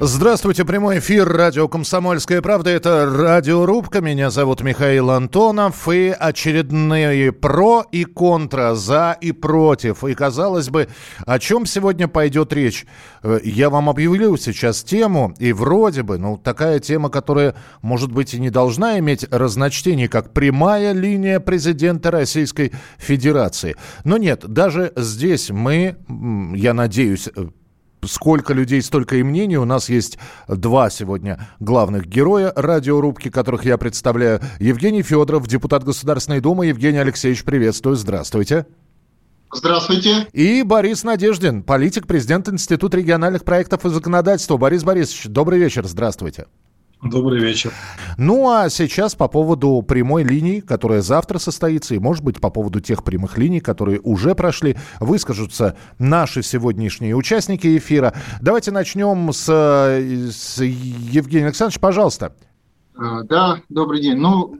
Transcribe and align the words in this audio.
Здравствуйте, 0.00 0.64
прямой 0.64 1.00
эфир 1.00 1.28
радио 1.28 1.66
«Комсомольская 1.66 2.40
правда». 2.40 2.70
Это 2.70 3.04
радиорубка. 3.04 4.00
Меня 4.00 4.30
зовут 4.30 4.60
Михаил 4.60 5.10
Антонов. 5.10 5.88
И 5.88 6.14
очередные 6.16 7.32
про 7.32 7.82
и 7.90 8.04
контра, 8.04 8.76
за 8.76 9.18
и 9.20 9.32
против. 9.32 10.04
И, 10.04 10.14
казалось 10.14 10.70
бы, 10.70 10.86
о 11.26 11.40
чем 11.40 11.66
сегодня 11.66 12.06
пойдет 12.06 12.52
речь? 12.52 12.86
Э, 13.24 13.40
я 13.42 13.70
вам 13.70 13.90
объявлю 13.90 14.36
сейчас 14.36 14.84
тему. 14.84 15.34
И 15.40 15.52
вроде 15.52 16.04
бы, 16.04 16.16
ну, 16.16 16.36
такая 16.36 16.78
тема, 16.78 17.10
которая, 17.10 17.56
может 17.82 18.12
быть, 18.12 18.34
и 18.34 18.40
не 18.40 18.50
должна 18.50 19.00
иметь 19.00 19.26
разночтений, 19.32 20.06
как 20.06 20.32
прямая 20.32 20.92
линия 20.92 21.40
президента 21.40 22.12
Российской 22.12 22.72
Федерации. 22.98 23.74
Но 24.04 24.16
нет, 24.16 24.44
даже 24.46 24.92
здесь 24.94 25.50
мы, 25.50 25.96
я 26.54 26.72
надеюсь, 26.72 27.28
э, 27.34 27.46
сколько 28.04 28.54
людей, 28.54 28.82
столько 28.82 29.16
и 29.16 29.22
мнений. 29.22 29.58
У 29.58 29.64
нас 29.64 29.88
есть 29.88 30.18
два 30.46 30.90
сегодня 30.90 31.48
главных 31.60 32.06
героя 32.06 32.52
радиорубки, 32.54 33.30
которых 33.30 33.64
я 33.64 33.78
представляю. 33.78 34.40
Евгений 34.58 35.02
Федоров, 35.02 35.46
депутат 35.46 35.84
Государственной 35.84 36.40
Думы. 36.40 36.66
Евгений 36.66 36.98
Алексеевич, 36.98 37.44
приветствую. 37.44 37.96
Здравствуйте. 37.96 38.66
Здравствуйте. 39.52 40.26
И 40.32 40.62
Борис 40.62 41.04
Надеждин, 41.04 41.62
политик, 41.62 42.06
президент 42.06 42.48
Института 42.48 42.98
региональных 42.98 43.44
проектов 43.44 43.86
и 43.86 43.88
законодательства. 43.88 44.58
Борис 44.58 44.84
Борисович, 44.84 45.26
добрый 45.26 45.58
вечер. 45.58 45.86
Здравствуйте. 45.86 46.46
Добрый 47.02 47.40
вечер. 47.40 47.72
Ну 48.16 48.50
а 48.50 48.68
сейчас 48.68 49.14
по 49.14 49.28
поводу 49.28 49.82
прямой 49.82 50.24
линии, 50.24 50.58
которая 50.58 51.00
завтра 51.00 51.38
состоится, 51.38 51.94
и, 51.94 51.98
может 51.98 52.24
быть, 52.24 52.40
по 52.40 52.50
поводу 52.50 52.80
тех 52.80 53.04
прямых 53.04 53.38
линий, 53.38 53.60
которые 53.60 54.00
уже 54.00 54.34
прошли, 54.34 54.76
выскажутся 54.98 55.76
наши 55.98 56.42
сегодняшние 56.42 57.14
участники 57.14 57.78
эфира. 57.78 58.14
Давайте 58.40 58.72
начнем 58.72 59.32
с, 59.32 59.46
с 59.46 60.60
Евгения 60.60 61.46
Александровича, 61.46 61.80
пожалуйста. 61.80 62.34
А, 62.96 63.22
да, 63.22 63.62
добрый 63.68 64.00
день. 64.00 64.16
Ну, 64.16 64.58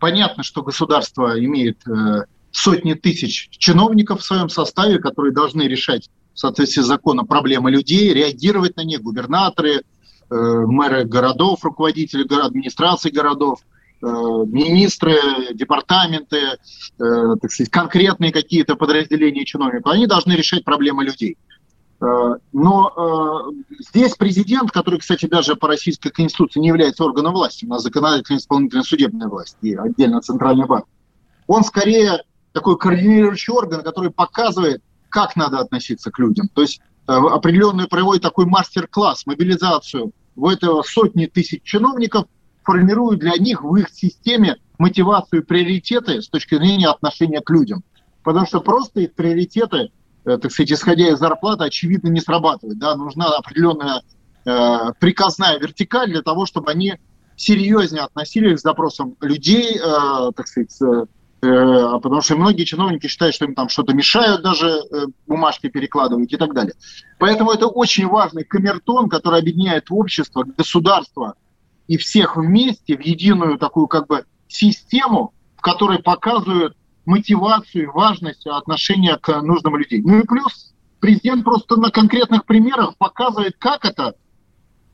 понятно, 0.00 0.42
что 0.42 0.62
государство 0.62 1.38
имеет 1.38 1.86
э, 1.86 2.24
сотни 2.50 2.94
тысяч 2.94 3.48
чиновников 3.52 4.20
в 4.20 4.24
своем 4.24 4.48
составе, 4.48 4.98
которые 4.98 5.32
должны 5.32 5.62
решать 5.62 6.10
в 6.34 6.40
соответствии 6.40 6.82
с 6.82 6.86
законом 6.86 7.26
проблемы 7.26 7.70
людей, 7.70 8.12
реагировать 8.12 8.76
на 8.76 8.82
них, 8.82 9.00
губернаторы, 9.00 9.82
мэры 10.30 11.04
городов, 11.04 11.64
руководители 11.64 12.26
администрации 12.40 13.10
городов, 13.10 13.60
э, 14.02 14.06
министры, 14.06 15.16
департаменты, 15.54 16.36
э, 16.36 17.36
так 17.40 17.50
сказать, 17.50 17.70
конкретные 17.70 18.32
какие-то 18.32 18.76
подразделения 18.76 19.44
чиновников, 19.44 19.92
они 19.92 20.06
должны 20.06 20.32
решать 20.32 20.64
проблемы 20.64 21.04
людей. 21.04 21.36
Но 22.52 23.50
здесь 23.80 24.14
президент, 24.14 24.70
который, 24.70 25.00
кстати, 25.00 25.26
даже 25.26 25.56
по 25.56 25.66
российской 25.66 26.10
конституции 26.10 26.60
не 26.60 26.68
является 26.68 27.02
органом 27.02 27.32
власти, 27.32 27.64
у 27.64 27.68
нас 27.68 27.82
законодательная, 27.82 28.38
исполнительная, 28.38 28.84
судебная 28.84 29.26
власть 29.26 29.56
и 29.62 29.74
отдельно 29.74 30.20
центральный 30.20 30.66
банк, 30.66 30.84
он 31.48 31.64
скорее 31.64 32.22
такой 32.52 32.78
координирующий 32.78 33.52
орган, 33.52 33.82
который 33.82 34.12
показывает, 34.12 34.80
как 35.08 35.34
надо 35.34 35.58
относиться 35.58 36.12
к 36.12 36.20
людям. 36.20 36.48
То 36.54 36.62
есть 36.62 36.80
определенный 37.06 37.88
проводит 37.88 38.22
такой 38.22 38.46
мастер-класс, 38.46 39.26
мобилизацию 39.26 40.12
в 40.38 40.46
этого 40.46 40.82
сотни 40.82 41.26
тысяч 41.26 41.62
чиновников, 41.64 42.26
формируют 42.62 43.20
для 43.20 43.32
них 43.32 43.64
в 43.64 43.74
их 43.76 43.88
системе 43.90 44.56
мотивацию 44.78 45.42
и 45.42 45.44
приоритеты 45.44 46.22
с 46.22 46.28
точки 46.28 46.54
зрения 46.54 46.88
отношения 46.88 47.40
к 47.40 47.50
людям. 47.50 47.82
Потому 48.22 48.46
что 48.46 48.60
просто 48.60 49.00
их 49.00 49.14
приоритеты, 49.14 49.90
э, 50.24 50.38
так 50.38 50.52
сказать, 50.52 50.72
исходя 50.72 51.08
из 51.08 51.18
зарплаты, 51.18 51.64
очевидно, 51.64 52.08
не 52.08 52.20
срабатывают. 52.20 52.78
Да? 52.78 52.94
Нужна 52.94 53.26
определенная 53.36 54.02
э, 54.44 54.92
приказная 55.00 55.58
вертикаль 55.58 56.10
для 56.10 56.22
того, 56.22 56.46
чтобы 56.46 56.70
они 56.70 56.94
серьезнее 57.36 58.04
относились 58.04 58.60
к 58.60 58.62
запросам 58.62 59.16
людей, 59.20 59.76
э, 59.76 60.30
так 60.36 60.46
сказать, 60.46 60.70
потому 61.40 62.20
что 62.20 62.36
многие 62.36 62.64
чиновники 62.64 63.06
считают, 63.06 63.34
что 63.34 63.44
им 63.44 63.54
там 63.54 63.68
что-то 63.68 63.94
мешают 63.94 64.42
даже 64.42 64.68
э, 64.68 65.06
бумажки 65.26 65.68
перекладывать 65.68 66.32
и 66.32 66.36
так 66.36 66.52
далее. 66.52 66.74
Поэтому 67.18 67.52
это 67.52 67.68
очень 67.68 68.08
важный 68.08 68.44
камертон, 68.44 69.08
который 69.08 69.40
объединяет 69.40 69.86
общество, 69.90 70.44
государство 70.44 71.34
и 71.86 71.96
всех 71.96 72.36
вместе 72.36 72.96
в 72.96 73.00
единую 73.00 73.58
такую 73.58 73.86
как 73.86 74.08
бы 74.08 74.24
систему, 74.48 75.32
в 75.56 75.60
которой 75.60 76.00
показывают 76.00 76.76
мотивацию 77.04 77.84
и 77.84 77.86
важность 77.86 78.46
отношения 78.46 79.16
к 79.16 79.40
нужным 79.40 79.76
людям. 79.76 80.02
Ну 80.02 80.20
и 80.20 80.26
плюс 80.26 80.74
президент 81.00 81.44
просто 81.44 81.76
на 81.76 81.90
конкретных 81.90 82.44
примерах 82.44 82.96
показывает, 82.98 83.56
как 83.58 83.84
это 83.84 84.14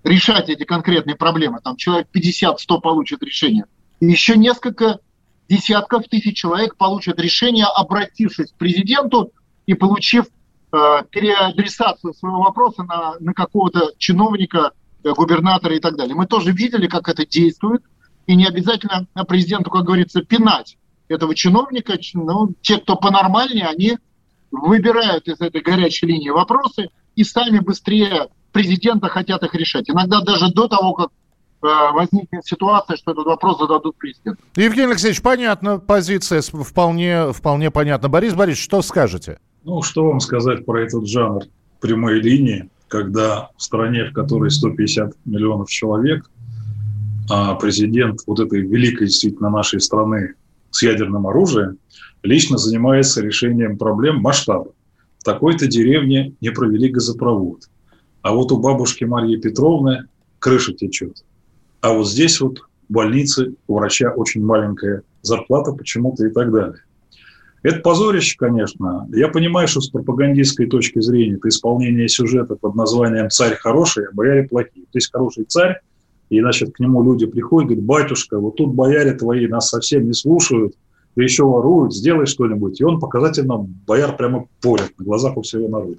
решать 0.04 0.48
эти 0.48 0.64
конкретные 0.64 1.16
проблемы. 1.16 1.60
Там 1.62 1.76
человек 1.76 2.08
50-100 2.14 2.80
получит 2.80 3.22
решение. 3.22 3.64
Еще 4.00 4.36
несколько 4.36 5.00
десятков 5.48 6.08
тысяч 6.08 6.36
человек 6.36 6.76
получат 6.76 7.20
решение, 7.20 7.66
обратившись 7.66 8.52
к 8.52 8.56
президенту 8.56 9.32
и 9.66 9.74
получив 9.74 10.26
э, 10.72 11.02
переадресацию 11.10 12.14
своего 12.14 12.42
вопроса 12.42 12.82
на, 12.82 13.14
на 13.20 13.34
какого-то 13.34 13.92
чиновника, 13.98 14.72
э, 15.02 15.12
губернатора 15.12 15.76
и 15.76 15.80
так 15.80 15.96
далее. 15.96 16.14
Мы 16.14 16.26
тоже 16.26 16.52
видели, 16.52 16.86
как 16.86 17.08
это 17.08 17.26
действует, 17.26 17.82
и 18.26 18.34
не 18.34 18.46
обязательно 18.46 19.06
президенту, 19.26 19.70
как 19.70 19.84
говорится, 19.84 20.22
пинать 20.22 20.78
этого 21.08 21.34
чиновника. 21.34 21.98
Ну, 22.14 22.54
те, 22.62 22.78
кто 22.78 22.96
понормальнее, 22.96 23.66
они 23.66 23.98
выбирают 24.50 25.28
из 25.28 25.40
этой 25.40 25.60
горячей 25.60 26.06
линии 26.06 26.30
вопросы 26.30 26.88
и 27.16 27.24
сами 27.24 27.58
быстрее 27.58 28.28
президента 28.52 29.08
хотят 29.08 29.42
их 29.42 29.54
решать. 29.54 29.90
Иногда 29.90 30.20
даже 30.20 30.52
до 30.52 30.68
того, 30.68 30.94
как 30.94 31.10
возникнет 31.64 32.44
ситуация, 32.44 32.96
что 32.96 33.12
этот 33.12 33.26
вопрос 33.26 33.58
зададут 33.58 33.96
президенту. 33.96 34.42
Евгений 34.56 34.88
Алексеевич, 34.88 35.22
понятно, 35.22 35.78
позиция 35.78 36.42
вполне, 36.42 37.32
вполне 37.32 37.70
понятна. 37.70 38.08
Борис 38.08 38.34
Борисович, 38.34 38.64
что 38.64 38.82
скажете? 38.82 39.38
Ну, 39.64 39.82
что 39.82 40.06
вам 40.06 40.20
сказать 40.20 40.64
про 40.66 40.82
этот 40.82 41.06
жанр 41.06 41.44
прямой 41.80 42.20
линии, 42.20 42.68
когда 42.88 43.50
в 43.56 43.62
стране, 43.62 44.04
в 44.04 44.12
которой 44.12 44.50
150 44.50 45.14
миллионов 45.24 45.68
человек, 45.70 46.30
а 47.30 47.54
президент 47.54 48.20
вот 48.26 48.40
этой 48.40 48.60
великой 48.60 49.06
действительно 49.06 49.50
нашей 49.50 49.80
страны 49.80 50.34
с 50.70 50.82
ядерным 50.82 51.26
оружием 51.26 51.78
лично 52.22 52.58
занимается 52.58 53.22
решением 53.22 53.78
проблем 53.78 54.20
масштаба. 54.20 54.72
В 55.18 55.24
такой-то 55.24 55.66
деревне 55.66 56.34
не 56.40 56.50
провели 56.50 56.88
газопровод. 56.88 57.68
А 58.22 58.32
вот 58.32 58.52
у 58.52 58.58
бабушки 58.58 59.04
Марьи 59.04 59.36
Петровны 59.36 60.04
крыша 60.38 60.74
течет. 60.74 61.24
А 61.84 61.92
вот 61.92 62.08
здесь 62.08 62.40
вот 62.40 62.60
в 62.88 62.92
больнице 62.94 63.56
у 63.66 63.74
врача 63.74 64.10
очень 64.10 64.42
маленькая 64.42 65.02
зарплата 65.20 65.70
почему-то 65.72 66.26
и 66.26 66.30
так 66.30 66.50
далее. 66.50 66.78
Это 67.62 67.80
позорище, 67.80 68.36
конечно. 68.38 69.06
Я 69.12 69.28
понимаю, 69.28 69.68
что 69.68 69.82
с 69.82 69.90
пропагандистской 69.90 70.64
точки 70.64 70.98
зрения 71.02 71.34
это 71.34 71.50
исполнение 71.50 72.08
сюжета 72.08 72.56
под 72.56 72.74
названием 72.74 73.28
«Царь 73.28 73.56
хороший, 73.56 74.06
а 74.06 74.14
бояре 74.14 74.48
плохие». 74.48 74.86
То 74.86 74.96
есть 74.96 75.12
хороший 75.12 75.44
царь, 75.44 75.82
и, 76.30 76.40
значит, 76.40 76.72
к 76.72 76.80
нему 76.80 77.04
люди 77.04 77.26
приходят, 77.26 77.68
говорят, 77.68 77.84
батюшка, 77.84 78.38
вот 78.38 78.56
тут 78.56 78.72
бояре 78.72 79.12
твои 79.12 79.46
нас 79.46 79.68
совсем 79.68 80.06
не 80.06 80.14
слушают, 80.14 80.72
да 81.16 81.22
еще 81.22 81.44
воруют, 81.44 81.94
сделай 81.94 82.24
что-нибудь. 82.24 82.80
И 82.80 82.84
он 82.84 82.98
показательно 82.98 83.58
бояр 83.58 84.16
прямо 84.16 84.46
порят 84.62 84.92
на 84.98 85.04
глазах 85.04 85.36
у 85.36 85.42
всего 85.42 85.68
народа. 85.68 85.98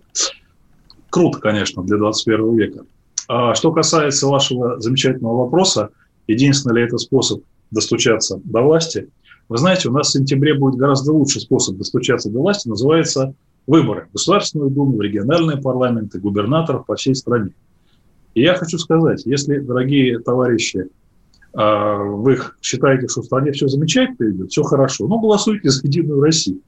Круто, 1.11 1.39
конечно, 1.39 1.83
для 1.83 1.97
21 1.97 2.55
века. 2.57 2.85
А 3.27 3.55
что 3.55 3.71
касается 3.71 4.27
вашего 4.27 4.79
замечательного 4.79 5.43
вопроса, 5.43 5.89
единственный 6.27 6.75
ли 6.75 6.83
это 6.83 6.97
способ 6.97 7.43
достучаться 7.71 8.39
до 8.43 8.61
власти, 8.61 9.09
вы 9.49 9.57
знаете, 9.57 9.89
у 9.89 9.91
нас 9.91 10.09
в 10.09 10.11
сентябре 10.11 10.55
будет 10.55 10.75
гораздо 10.75 11.11
лучший 11.11 11.41
способ 11.41 11.77
достучаться 11.77 12.29
до 12.29 12.39
власти, 12.39 12.67
называется 12.67 13.33
выборы 13.67 14.07
в 14.09 14.13
Государственную 14.13 14.69
Думу, 14.69 14.97
в 14.97 15.01
региональные 15.01 15.57
парламенты, 15.57 16.19
губернаторов 16.19 16.85
по 16.85 16.95
всей 16.95 17.15
стране. 17.15 17.51
И 18.33 18.41
я 18.41 18.55
хочу 18.55 18.77
сказать, 18.77 19.23
если, 19.25 19.59
дорогие 19.59 20.19
товарищи, 20.19 20.87
а, 21.53 21.97
вы 21.97 22.39
считаете, 22.61 23.07
что 23.07 23.21
в 23.21 23.25
стране 23.25 23.51
все 23.51 23.67
замечательно 23.67 24.31
идет, 24.31 24.51
все 24.51 24.63
хорошо, 24.63 25.07
ну, 25.07 25.19
голосуйте 25.19 25.69
за 25.69 25.85
Единую 25.87 26.21
Россию. 26.21 26.59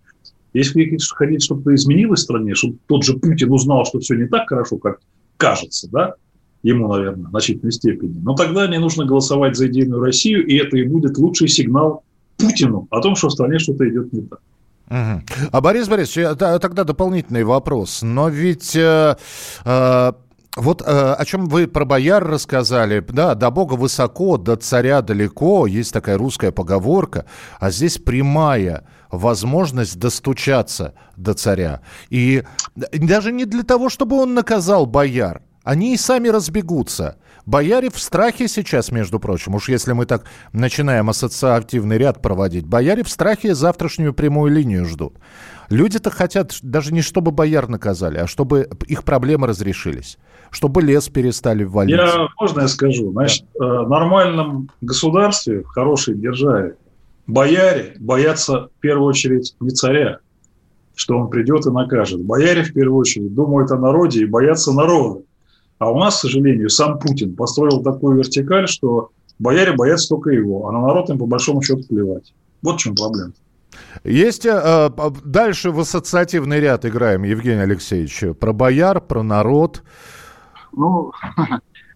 Если 0.53 0.79
вы 0.79 0.97
хотите, 1.15 1.39
чтобы 1.39 1.75
изменилось 1.75 2.21
в 2.21 2.23
стране, 2.23 2.55
чтобы 2.55 2.77
тот 2.87 3.03
же 3.03 3.17
Путин 3.17 3.51
узнал, 3.51 3.85
что 3.85 3.99
все 3.99 4.15
не 4.15 4.27
так 4.27 4.47
хорошо, 4.47 4.77
как 4.77 4.99
кажется, 5.35 5.89
да, 5.91 6.15
ему, 6.63 6.87
наверное, 6.93 7.27
в 7.27 7.29
значительной 7.29 7.71
степени. 7.71 8.19
Но 8.23 8.35
тогда 8.35 8.67
не 8.67 8.79
нужно 8.79 9.05
голосовать 9.05 9.55
за 9.55 9.65
Единую 9.65 10.01
Россию, 10.01 10.45
и 10.45 10.55
это 10.55 10.77
и 10.77 10.83
будет 10.83 11.17
лучший 11.17 11.47
сигнал 11.47 12.03
Путину 12.37 12.87
о 12.91 13.01
том, 13.01 13.15
что 13.15 13.29
в 13.29 13.33
стране 13.33 13.59
что-то 13.59 13.87
идет 13.89 14.11
не 14.13 14.21
так. 14.21 14.39
Угу. 14.89 15.49
А 15.51 15.61
Борис 15.61 15.87
Борисович, 15.87 16.37
тогда 16.37 16.83
дополнительный 16.83 17.43
вопрос. 17.43 18.01
Но 18.03 18.29
ведь 18.29 18.75
э, 18.75 19.17
э, 19.65 20.11
вот 20.55 20.81
э, 20.81 20.85
о 20.85 21.25
чем 21.25 21.47
вы 21.47 21.67
про 21.67 21.83
бояр 21.83 22.25
рассказали, 22.25 23.03
да, 23.09 23.35
до 23.35 23.51
Бога 23.51 23.73
высоко, 23.73 24.37
до 24.37 24.55
царя 24.55 25.01
далеко, 25.01 25.67
есть 25.67 25.91
такая 25.91 26.17
русская 26.17 26.51
поговорка, 26.51 27.25
а 27.59 27.69
здесь 27.69 27.97
прямая 27.97 28.87
возможность 29.11 29.99
достучаться 29.99 30.93
до 31.15 31.33
царя. 31.33 31.81
И 32.09 32.43
даже 32.75 33.31
не 33.31 33.45
для 33.45 33.63
того, 33.63 33.89
чтобы 33.89 34.17
он 34.17 34.33
наказал 34.33 34.85
бояр, 34.85 35.41
они 35.67 35.93
и 35.93 35.97
сами 35.97 36.29
разбегутся. 36.29 37.17
Бояре 37.45 37.89
в 37.89 37.99
страхе 37.99 38.47
сейчас, 38.47 38.89
между 38.89 39.19
прочим, 39.19 39.55
уж 39.55 39.67
если 39.67 39.91
мы 39.91 40.05
так 40.05 40.23
начинаем 40.53 41.09
ассоциативный 41.09 41.97
ряд 41.97 42.21
проводить, 42.21 42.65
бояре 42.65 43.03
в 43.03 43.09
страхе 43.09 43.53
завтрашнюю 43.53 44.13
прямую 44.13 44.53
линию 44.53 44.85
ждут. 44.85 45.15
Люди-то 45.69 46.09
хотят 46.09 46.57
даже 46.61 46.93
не 46.93 47.01
чтобы 47.01 47.31
бояр 47.31 47.67
наказали, 47.67 48.17
а 48.17 48.27
чтобы 48.27 48.69
их 48.87 49.03
проблемы 49.03 49.47
разрешились, 49.47 50.17
чтобы 50.51 50.81
лес 50.81 51.09
перестали 51.09 51.65
валить. 51.65 51.97
Я, 51.97 52.27
можно 52.39 52.61
я 52.61 52.67
скажу? 52.69 53.11
Значит, 53.11 53.45
да. 53.59 53.65
Э, 53.65 53.83
в 53.83 53.89
нормальном 53.89 54.69
государстве, 54.79 55.63
в 55.63 55.67
хорошей 55.67 56.15
державе, 56.15 56.77
бояре 57.27 57.93
боятся 57.99 58.69
в 58.77 58.79
первую 58.79 59.07
очередь 59.07 59.53
не 59.59 59.71
царя, 59.71 60.19
что 60.95 61.17
он 61.17 61.29
придет 61.29 61.65
и 61.65 61.71
накажет. 61.71 62.23
Бояре 62.23 62.63
в 62.63 62.71
первую 62.71 62.99
очередь 62.99 63.33
думают 63.33 63.69
о 63.71 63.77
народе 63.77 64.21
и 64.21 64.25
боятся 64.25 64.71
народа. 64.71 65.23
А 65.79 65.91
у 65.91 65.99
нас, 65.99 66.17
к 66.17 66.21
сожалению, 66.21 66.69
сам 66.69 66.99
Путин 66.99 67.35
построил 67.35 67.83
такую 67.83 68.17
вертикаль, 68.17 68.67
что 68.67 69.11
бояре 69.39 69.73
боятся 69.73 70.09
только 70.09 70.31
его, 70.31 70.67
а 70.67 70.71
на 70.71 70.81
народ 70.81 71.09
им 71.09 71.19
по 71.19 71.25
большому 71.25 71.61
счету 71.61 71.83
плевать. 71.87 72.33
Вот 72.61 72.75
в 72.75 72.79
чем 72.79 72.95
проблема. 72.95 73.33
Есть 74.03 74.45
э, 74.45 74.89
дальше 75.23 75.71
в 75.71 75.79
ассоциативный 75.79 76.59
ряд 76.59 76.85
играем, 76.85 77.23
Евгений 77.23 77.61
Алексеевич, 77.61 78.23
про 78.39 78.53
бояр, 78.53 79.01
про 79.01 79.21
народ. 79.21 79.83
Ну, 80.71 81.11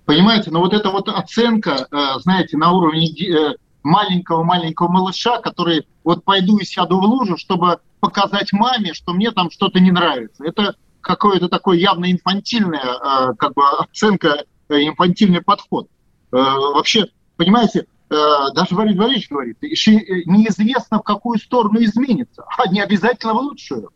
понимаете, 0.06 0.52
ну 0.52 0.60
вот 0.60 0.74
эта 0.74 0.90
вот 0.90 1.08
оценка, 1.08 1.88
э, 1.92 2.20
знаете, 2.20 2.58
на 2.58 2.72
уровне 2.72 3.08
э, 3.08 3.56
маленького-маленького 3.84 4.90
малыша, 4.90 5.40
который 5.40 5.88
вот 6.04 6.24
пойду 6.24 6.58
и 6.58 6.66
сяду 6.66 7.00
в 7.00 7.04
лужу, 7.04 7.38
чтобы 7.38 7.80
показать 8.00 8.52
маме, 8.52 8.94
что 8.94 9.14
мне 9.14 9.32
там 9.32 9.50
что-то 9.50 9.80
не 9.80 9.92
нравится. 9.92 10.44
Это 10.44 10.76
какое-то 11.02 11.50
такое 11.50 11.78
явно 11.78 12.12
инфантильная 12.12 12.82
э, 12.82 13.34
как 13.38 13.54
бы 13.54 13.64
оценка, 13.80 14.46
э, 14.70 14.76
инфантильный 14.76 15.42
подход. 15.42 15.88
Э, 16.32 16.38
вообще, 16.38 17.08
понимаете, 17.38 17.88
даже 18.10 18.76
Борис 18.76 18.98
Борисович 18.98 19.30
говорит, 19.30 19.58
неизвестно, 19.62 21.00
в 21.00 21.04
какую 21.04 21.40
сторону 21.40 21.82
изменится, 21.82 22.44
а 22.58 22.68
не 22.68 22.82
обязательно 22.82 23.34
в 23.34 23.38
лучшую. 23.38 23.90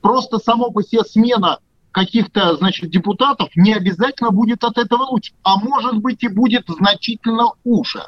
Просто 0.00 0.38
само 0.38 0.72
по 0.72 0.82
себе 0.82 1.04
смена 1.04 1.60
каких-то, 1.92 2.56
значит, 2.56 2.90
депутатов 2.90 3.50
не 3.54 3.72
обязательно 3.72 4.30
будет 4.30 4.64
от 4.64 4.78
этого 4.78 5.04
лучше, 5.04 5.32
а 5.44 5.58
может 5.58 5.98
быть 5.98 6.24
и 6.24 6.28
будет 6.28 6.64
значительно 6.66 7.52
хуже. 7.62 8.02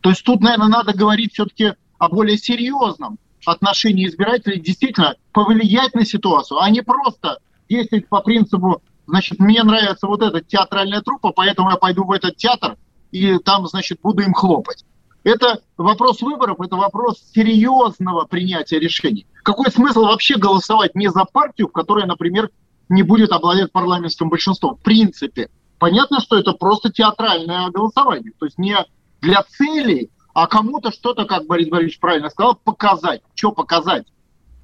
То 0.00 0.10
есть 0.10 0.22
тут, 0.22 0.42
наверное, 0.42 0.68
надо 0.68 0.92
говорить 0.92 1.32
все-таки 1.32 1.74
о 1.98 2.08
более 2.08 2.38
серьезном 2.38 3.18
отношении 3.44 4.06
избирателей, 4.06 4.60
действительно 4.60 5.16
повлиять 5.32 5.94
на 5.94 6.04
ситуацию, 6.04 6.60
а 6.60 6.70
не 6.70 6.82
просто 6.82 7.38
действовать 7.70 8.08
по 8.08 8.20
принципу, 8.20 8.82
значит, 9.06 9.38
мне 9.38 9.62
нравится 9.62 10.06
вот 10.06 10.22
эта 10.22 10.42
театральная 10.42 11.00
труппа, 11.00 11.32
поэтому 11.34 11.70
я 11.70 11.76
пойду 11.76 12.04
в 12.04 12.12
этот 12.12 12.36
театр 12.36 12.76
и 13.12 13.38
там, 13.38 13.66
значит, 13.66 14.00
буду 14.02 14.22
им 14.22 14.34
хлопать. 14.34 14.84
Это 15.22 15.60
вопрос 15.76 16.22
выборов, 16.22 16.60
это 16.60 16.76
вопрос 16.76 17.22
серьезного 17.34 18.24
принятия 18.24 18.78
решений. 18.78 19.26
Какой 19.42 19.70
смысл 19.70 20.02
вообще 20.02 20.36
голосовать 20.36 20.94
не 20.94 21.10
за 21.10 21.24
партию, 21.24 21.68
которая, 21.68 22.06
например, 22.06 22.50
не 22.88 23.02
будет 23.02 23.30
обладать 23.30 23.70
парламентским 23.70 24.28
большинством? 24.28 24.76
В 24.76 24.82
принципе. 24.82 25.50
Понятно, 25.78 26.20
что 26.20 26.38
это 26.38 26.52
просто 26.52 26.90
театральное 26.90 27.70
голосование. 27.70 28.32
То 28.38 28.46
есть 28.46 28.58
не 28.58 28.76
для 29.20 29.42
целей, 29.42 30.10
а 30.34 30.46
кому-то 30.46 30.90
что-то, 30.90 31.26
как 31.26 31.46
Борис 31.46 31.68
Борисович 31.68 32.00
правильно 32.00 32.30
сказал, 32.30 32.54
показать. 32.54 33.22
Что 33.34 33.52
показать? 33.52 34.06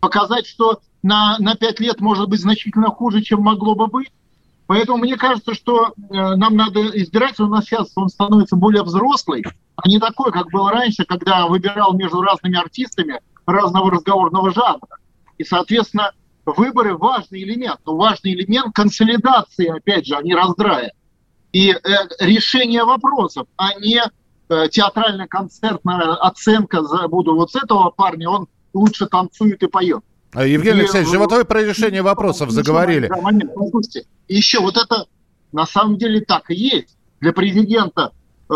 Показать, 0.06 0.47
что 0.47 0.79
на, 1.03 1.37
на 1.41 1.56
5 1.56 1.81
лет 1.81 2.00
может 2.00 2.29
быть 2.29 2.41
значительно 2.41 2.91
хуже, 2.91 3.23
чем 3.23 3.41
могло 3.41 3.75
бы 3.75 3.88
быть. 3.88 4.12
Поэтому 4.69 4.99
мне 4.99 5.17
кажется, 5.17 5.53
что 5.53 5.88
э, 5.88 5.93
нам 6.11 6.55
надо 6.55 6.81
избиратель 6.97 7.43
у 7.43 7.49
нас 7.49 7.64
сейчас 7.64 7.91
он 7.97 8.08
становится 8.08 8.55
более 8.55 8.85
взрослый, 8.85 9.44
а 9.75 9.88
не 9.88 9.99
такой, 9.99 10.31
как 10.31 10.53
было 10.53 10.70
раньше, 10.70 11.05
когда 11.05 11.49
выбирал 11.49 11.94
между 11.94 12.23
разными 12.23 12.56
артистами 12.56 13.19
разного 13.47 13.91
разговорного 13.91 14.53
жанра. 14.53 14.99
И, 15.38 15.44
соответственно, 15.44 16.12
выборы 16.44 16.97
важный 16.97 17.43
элемент, 17.43 17.81
но 17.85 17.97
важный 17.97 18.35
элемент 18.35 18.76
консолидации, 18.76 19.67
опять 19.67 20.06
же, 20.06 20.14
а 20.14 20.23
не 20.23 20.37
раздрая. 20.37 20.93
И 21.52 21.73
э, 21.73 21.76
решение 22.20 22.85
вопросов, 22.85 23.49
а 23.56 23.75
не 23.81 24.00
э, 24.50 24.69
театрально-концертная 24.69 26.14
оценка 26.14 26.85
за 26.85 27.09
буду 27.09 27.35
вот 27.35 27.50
с 27.50 27.56
этого 27.56 27.91
парня, 27.91 28.31
он 28.31 28.47
лучше 28.76 29.06
танцует 29.06 29.62
и 29.62 29.67
поет. 29.67 30.02
А, 30.32 30.44
Евгений 30.44 30.81
и, 30.81 30.82
Алексеевич, 30.82 31.11
же 31.11 31.19
вот 31.19 31.32
вы 31.32 31.44
про 31.44 31.62
решение 31.62 32.02
вопросов 32.02 32.50
заговорили. 32.50 33.08
Да, 33.08 33.20
момент, 33.20 33.55
послушайте. 33.55 34.06
Еще 34.28 34.61
вот 34.61 34.76
это 34.76 35.06
на 35.52 35.67
самом 35.67 35.96
деле 35.96 36.20
так 36.20 36.50
и 36.50 36.55
есть. 36.55 36.96
Для 37.20 37.32
президента 37.32 38.12
э, 38.50 38.55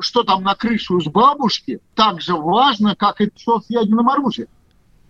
что 0.00 0.22
там 0.22 0.42
на 0.42 0.54
крышу 0.54 1.00
с 1.00 1.04
бабушки 1.04 1.80
так 1.94 2.20
же 2.20 2.34
важно, 2.34 2.96
как 2.96 3.20
и 3.20 3.30
что 3.36 3.60
с 3.60 3.68
ядерным 3.68 4.08
оружием. 4.08 4.48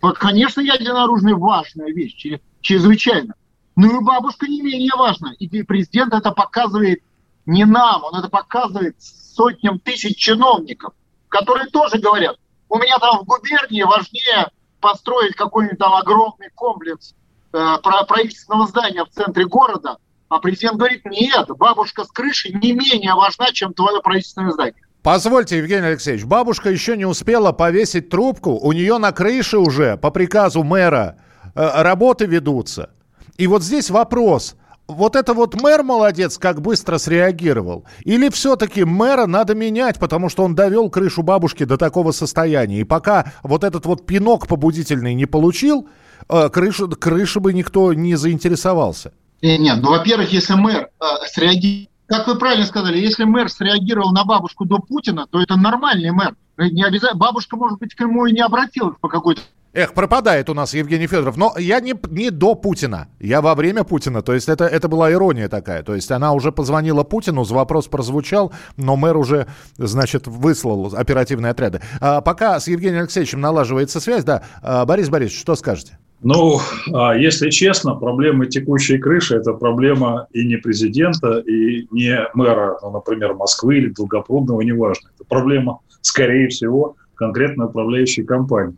Вот, 0.01 0.19
конечно, 0.19 0.61
ядерное 0.61 1.05
оружие 1.05 1.37
важная 1.37 1.93
вещь, 1.93 2.41
чрезвычайно. 2.61 3.35
Но 3.77 3.87
и 3.87 4.05
бабушка 4.05 4.47
не 4.49 4.61
менее 4.61 4.93
важна. 4.99 5.33
И 5.39 5.63
президент 5.63 6.13
это 6.13 6.33
показывает 6.33 7.03
не 7.47 7.65
нам, 7.65 8.03
он 8.05 8.17
это 8.17 8.29
показывает 8.29 8.97
сотням 9.01 9.79
тысяч 9.79 10.17
чиновников, 10.17 10.93
которые 11.29 11.67
тоже 11.67 11.99
говорят, 11.99 12.37
у 12.73 12.79
меня 12.79 12.97
там 12.99 13.19
в 13.19 13.25
губернии 13.25 13.83
важнее 13.83 14.49
построить 14.81 15.37
какой-нибудь 15.37 15.79
там 15.79 15.93
огромный 15.93 16.49
комплекс 16.55 17.15
э, 17.53 17.77
правительственного 18.09 18.67
здания 18.67 19.05
в 19.05 19.11
центре 19.11 19.45
города, 19.45 19.99
а 20.31 20.39
президент 20.39 20.79
говорит, 20.79 21.05
нет, 21.05 21.49
бабушка 21.59 22.05
с 22.05 22.11
крыши 22.11 22.49
не 22.51 22.73
менее 22.73 23.15
важна, 23.15 23.53
чем 23.53 23.75
твое 23.75 24.01
правительственное 24.01 24.53
здание. 24.53 24.83
Позвольте, 25.03 25.59
Евгений 25.59 25.89
Алексеевич, 25.89 26.25
бабушка 26.25 26.71
еще 26.71 26.97
не 26.97 27.05
успела 27.05 27.53
повесить 27.53 28.09
трубку, 28.09 28.53
у 28.53 28.73
нее 28.73 28.97
на 28.97 29.13
крыше 29.13 29.59
уже 29.59 29.99
по 29.99 30.11
приказу 30.11 30.63
мэра 30.63 31.19
э, 31.55 31.83
работы 31.83 32.25
ведутся. 32.25 32.89
И 33.37 33.47
вот 33.49 33.63
здесь 33.63 33.91
вопрос, 33.91 34.57
вот 34.93 35.17
это 35.17 35.35
вот 35.35 35.61
мэр 35.61 35.83
молодец, 35.83 36.39
как 36.39 36.61
быстро 36.61 36.99
среагировал? 36.99 37.85
Или 38.05 38.29
все-таки 38.29 38.85
мэра 38.85 39.27
надо 39.27 39.55
менять, 39.55 39.99
потому 39.99 40.29
что 40.29 40.45
он 40.45 40.55
довел 40.55 40.91
крышу 40.91 41.23
бабушки 41.23 41.65
до 41.65 41.77
такого 41.77 42.13
состояния? 42.13 42.81
И 42.81 42.85
пока 42.85 43.33
вот 43.43 43.65
этот 43.65 43.87
вот 43.87 44.07
пинок 44.07 44.47
побудительный 44.47 45.15
не 45.15 45.27
получил, 45.27 45.89
э, 46.29 46.49
крышу, 46.49 46.89
крыши 46.89 47.41
бы 47.41 47.53
никто 47.53 47.93
не 47.93 48.17
заинтересовался. 48.17 49.13
Нет, 49.43 49.61
нет 49.61 49.79
ну, 49.83 49.91
во-первых, 49.91 50.33
если 50.33 50.55
мэр 50.55 50.89
э, 51.01 51.05
среагировал, 51.27 51.89
как 52.07 52.27
вы 52.27 52.37
правильно 52.37 52.67
сказали, 52.67 52.99
если 52.99 53.25
мэр 53.25 53.49
среагировал 53.49 54.13
на 54.13 54.25
бабушку 54.25 54.65
до 54.65 54.79
Путина, 54.79 55.27
то 55.31 55.41
это 55.41 55.57
нормальный 55.57 56.11
мэр. 56.11 56.35
Не 56.59 56.85
обязательно, 56.85 57.19
бабушка, 57.19 57.57
может 57.57 57.79
быть, 57.79 57.95
к 57.95 58.01
нему 58.01 58.27
и 58.27 58.33
не 58.33 58.41
обратилась 58.41 58.97
по 59.01 59.09
какой-то 59.09 59.41
Эх, 59.75 59.95
пропадает 59.95 60.51
у 60.51 60.55
нас 60.55 60.75
Евгений 60.75 61.07
Федоров. 61.07 61.39
Но 61.39 61.55
я 61.57 61.81
не, 61.81 61.95
не 62.11 62.31
до 62.31 62.55
Путина. 62.55 63.09
Я 63.19 63.41
во 63.41 63.55
время 63.55 63.85
Путина. 63.85 64.21
То 64.21 64.35
есть 64.35 64.51
это, 64.51 64.67
это 64.67 64.87
была 64.87 65.11
ирония 65.11 65.49
такая. 65.49 65.83
То 65.83 65.95
есть 65.95 66.11
она 66.11 66.33
уже 66.35 66.53
позвонила 66.53 67.05
Путину, 67.05 67.43
вопрос 67.45 67.89
прозвучал, 67.89 68.53
но 68.77 68.97
мэр 68.97 69.17
уже, 69.17 69.47
значит, 69.79 70.27
выслал 70.27 70.95
оперативные 70.95 71.53
отряды. 71.53 71.81
А, 72.01 72.21
пока 72.21 72.61
с 72.61 72.69
Евгением 72.69 73.03
Алексеевичем 73.03 73.41
налаживается 73.41 73.99
связь, 73.99 74.25
да. 74.25 74.43
А, 74.63 74.85
Борис 74.85 75.09
Борисович, 75.09 75.41
что 75.41 75.55
скажете? 75.55 75.99
Ну, 76.21 76.61
а 76.93 77.17
если 77.17 77.49
честно, 77.49 77.95
проблема 77.95 78.47
текущей 78.47 78.99
крыши– 78.99 79.37
это 79.37 79.55
проблема 79.55 80.29
и 80.33 80.47
не 80.47 80.57
президента, 80.57 81.39
и 81.39 81.89
не 81.91 82.19
мэра, 82.35 82.79
ну, 82.83 82.91
например, 82.91 83.35
Москвы 83.35 83.79
или 83.79 83.89
Долгопрудного, 83.89 84.61
неважно. 84.61 85.09
Это 85.15 85.25
проблема, 85.27 85.81
скорее 86.03 86.49
всего, 86.49 86.95
конкретно 87.15 87.67
управляющей 87.67 88.23
компании. 88.23 88.77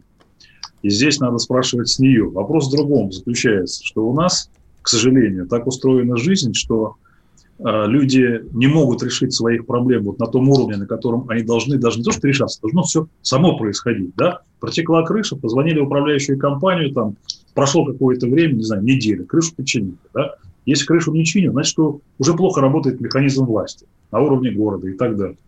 И 0.85 0.91
здесь 0.91 1.19
надо 1.19 1.39
спрашивать 1.39 1.89
с 1.89 1.99
нее. 1.99 2.29
Вопрос 2.29 2.69
в 2.69 2.77
другом 2.77 3.11
заключается, 3.11 3.83
что 3.83 4.07
у 4.07 4.13
нас, 4.13 4.51
к 4.83 4.89
сожалению, 4.89 5.47
так 5.47 5.67
устроена 5.67 6.19
жизнь, 6.19 6.53
что 6.53 6.97
э, 7.59 7.87
люди 7.87 8.43
не 8.53 8.67
могут 8.67 9.03
решить 9.03 9.33
своих 9.33 9.65
проблем 9.65 10.05
вот 10.05 10.19
на 10.19 10.27
том 10.27 10.47
уровне, 10.47 10.77
на 10.77 10.87
котором 10.87 11.25
они 11.31 11.43
должны, 11.43 11.79
даже 11.79 12.01
не 12.01 12.05
то, 12.05 12.11
что 12.13 12.29
решаться, 12.29 12.61
должно 12.61 12.83
все 12.83 13.09
само 13.23 13.57
происходить. 13.57 14.13
Да? 14.15 14.43
Протекла 14.61 15.07
крыша, 15.07 15.37
позвонили 15.37 15.81
в 15.81 15.85
управляющую 15.85 16.39
компанию, 16.39 16.93
там 16.93 17.17
прошло 17.55 17.87
какое-то 17.87 18.27
время, 18.27 18.53
не 18.53 18.65
знаю, 18.65 18.85
неделя, 18.85 19.25
крышу 19.25 19.55
починили. 19.57 19.97
Да? 20.13 20.35
Если 20.67 20.85
крышу 20.85 21.15
не 21.15 21.25
чинят, 21.25 21.55
значит, 21.55 21.71
что 21.71 22.01
уже 22.19 22.35
плохо 22.35 22.61
работает 22.61 23.01
механизм 23.01 23.47
власти 23.47 23.87
на 24.13 24.21
уровне 24.21 24.51
города 24.51 24.87
и 24.87 24.93
так 24.93 25.17
далее. 25.17 25.39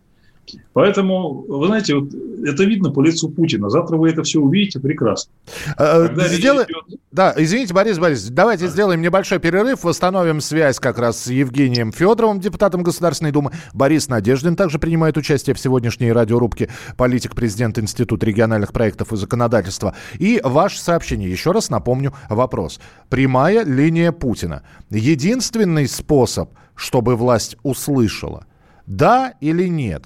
Поэтому, 0.73 1.45
вы 1.47 1.67
знаете, 1.67 1.95
вот 1.95 2.09
это 2.45 2.63
видно 2.63 2.91
по 2.91 3.01
лицу 3.01 3.29
Путина. 3.29 3.69
Завтра 3.69 3.97
вы 3.97 4.09
это 4.09 4.23
все 4.23 4.39
увидите 4.39 4.79
прекрасно. 4.79 5.31
А, 5.77 6.07
Сделай... 6.27 6.65
идет... 6.65 6.99
Да, 7.11 7.33
извините, 7.37 7.73
Борис 7.73 7.97
Борисович, 7.97 8.33
давайте 8.33 8.65
да. 8.65 8.71
сделаем 8.71 9.01
небольшой 9.01 9.39
перерыв, 9.39 9.83
восстановим 9.83 10.41
связь 10.41 10.79
как 10.79 10.99
раз 10.99 11.23
с 11.23 11.27
Евгением 11.27 11.91
Федоровым, 11.91 12.39
депутатом 12.39 12.83
Государственной 12.83 13.31
Думы. 13.31 13.51
Борис 13.73 14.07
Надеждин 14.07 14.55
также 14.55 14.79
принимает 14.79 15.17
участие 15.17 15.55
в 15.55 15.59
сегодняшней 15.59 16.11
радиорубке 16.11 16.69
«Политик, 16.95 17.35
президент, 17.35 17.79
Институт 17.79 18.23
региональных 18.23 18.73
проектов 18.73 19.13
и 19.13 19.17
законодательства». 19.17 19.95
И 20.19 20.39
ваше 20.43 20.79
сообщение, 20.79 21.29
еще 21.29 21.51
раз 21.51 21.69
напомню 21.69 22.13
вопрос. 22.29 22.79
Прямая 23.09 23.63
линия 23.63 24.11
Путина. 24.11 24.63
Единственный 24.89 25.87
способ, 25.87 26.51
чтобы 26.75 27.15
власть 27.15 27.57
услышала– 27.63 28.45
да 28.87 29.33
или 29.41 29.67
нет? 29.67 30.05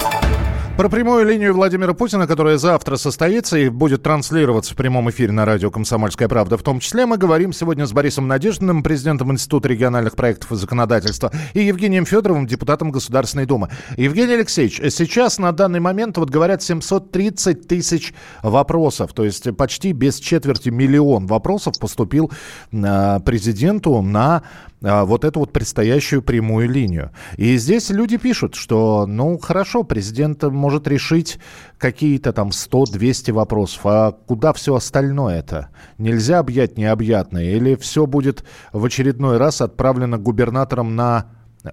Про 0.81 0.89
прямую 0.89 1.27
линию 1.27 1.53
Владимира 1.53 1.93
Путина, 1.93 2.25
которая 2.25 2.57
завтра 2.57 2.95
состоится 2.95 3.55
и 3.55 3.69
будет 3.69 4.01
транслироваться 4.01 4.73
в 4.73 4.75
прямом 4.75 5.11
эфире 5.11 5.31
на 5.31 5.45
радио 5.45 5.69
«Комсомольская 5.69 6.27
правда». 6.27 6.57
В 6.57 6.63
том 6.63 6.79
числе 6.79 7.05
мы 7.05 7.19
говорим 7.19 7.53
сегодня 7.53 7.85
с 7.85 7.93
Борисом 7.93 8.27
Надеждиным, 8.27 8.81
президентом 8.81 9.31
Института 9.31 9.69
региональных 9.69 10.15
проектов 10.15 10.51
и 10.51 10.55
законодательства, 10.55 11.31
и 11.53 11.61
Евгением 11.61 12.07
Федоровым, 12.07 12.47
депутатом 12.47 12.89
Государственной 12.89 13.45
Думы. 13.45 13.69
Евгений 13.95 14.33
Алексеевич, 14.33 14.81
сейчас 14.91 15.37
на 15.37 15.51
данный 15.51 15.79
момент, 15.79 16.17
вот 16.17 16.31
говорят, 16.31 16.63
730 16.63 17.67
тысяч 17.67 18.15
вопросов, 18.41 19.13
то 19.13 19.23
есть 19.23 19.55
почти 19.55 19.91
без 19.91 20.19
четверти 20.19 20.69
миллион 20.69 21.27
вопросов 21.27 21.77
поступил 21.79 22.31
э, 22.71 23.19
президенту 23.23 24.01
на 24.01 24.41
а, 24.83 25.05
вот 25.05 25.23
эту 25.23 25.39
вот 25.39 25.51
предстоящую 25.53 26.23
прямую 26.23 26.69
линию. 26.69 27.11
И 27.37 27.57
здесь 27.57 27.89
люди 27.89 28.17
пишут, 28.17 28.55
что, 28.55 29.05
ну, 29.07 29.37
хорошо, 29.37 29.83
президент 29.83 30.41
может 30.43 30.87
решить 30.87 31.39
какие-то 31.77 32.33
там 32.33 32.49
100-200 32.49 33.31
вопросов, 33.31 33.81
а 33.83 34.11
куда 34.11 34.53
все 34.53 34.75
остальное 34.75 35.39
это? 35.39 35.69
Нельзя 35.97 36.39
объять 36.39 36.77
необъятное? 36.77 37.55
Или 37.55 37.75
все 37.75 38.07
будет 38.07 38.43
в 38.73 38.83
очередной 38.83 39.37
раз 39.37 39.61
отправлено 39.61 40.17
губернатором 40.17 40.95
на 40.95 41.27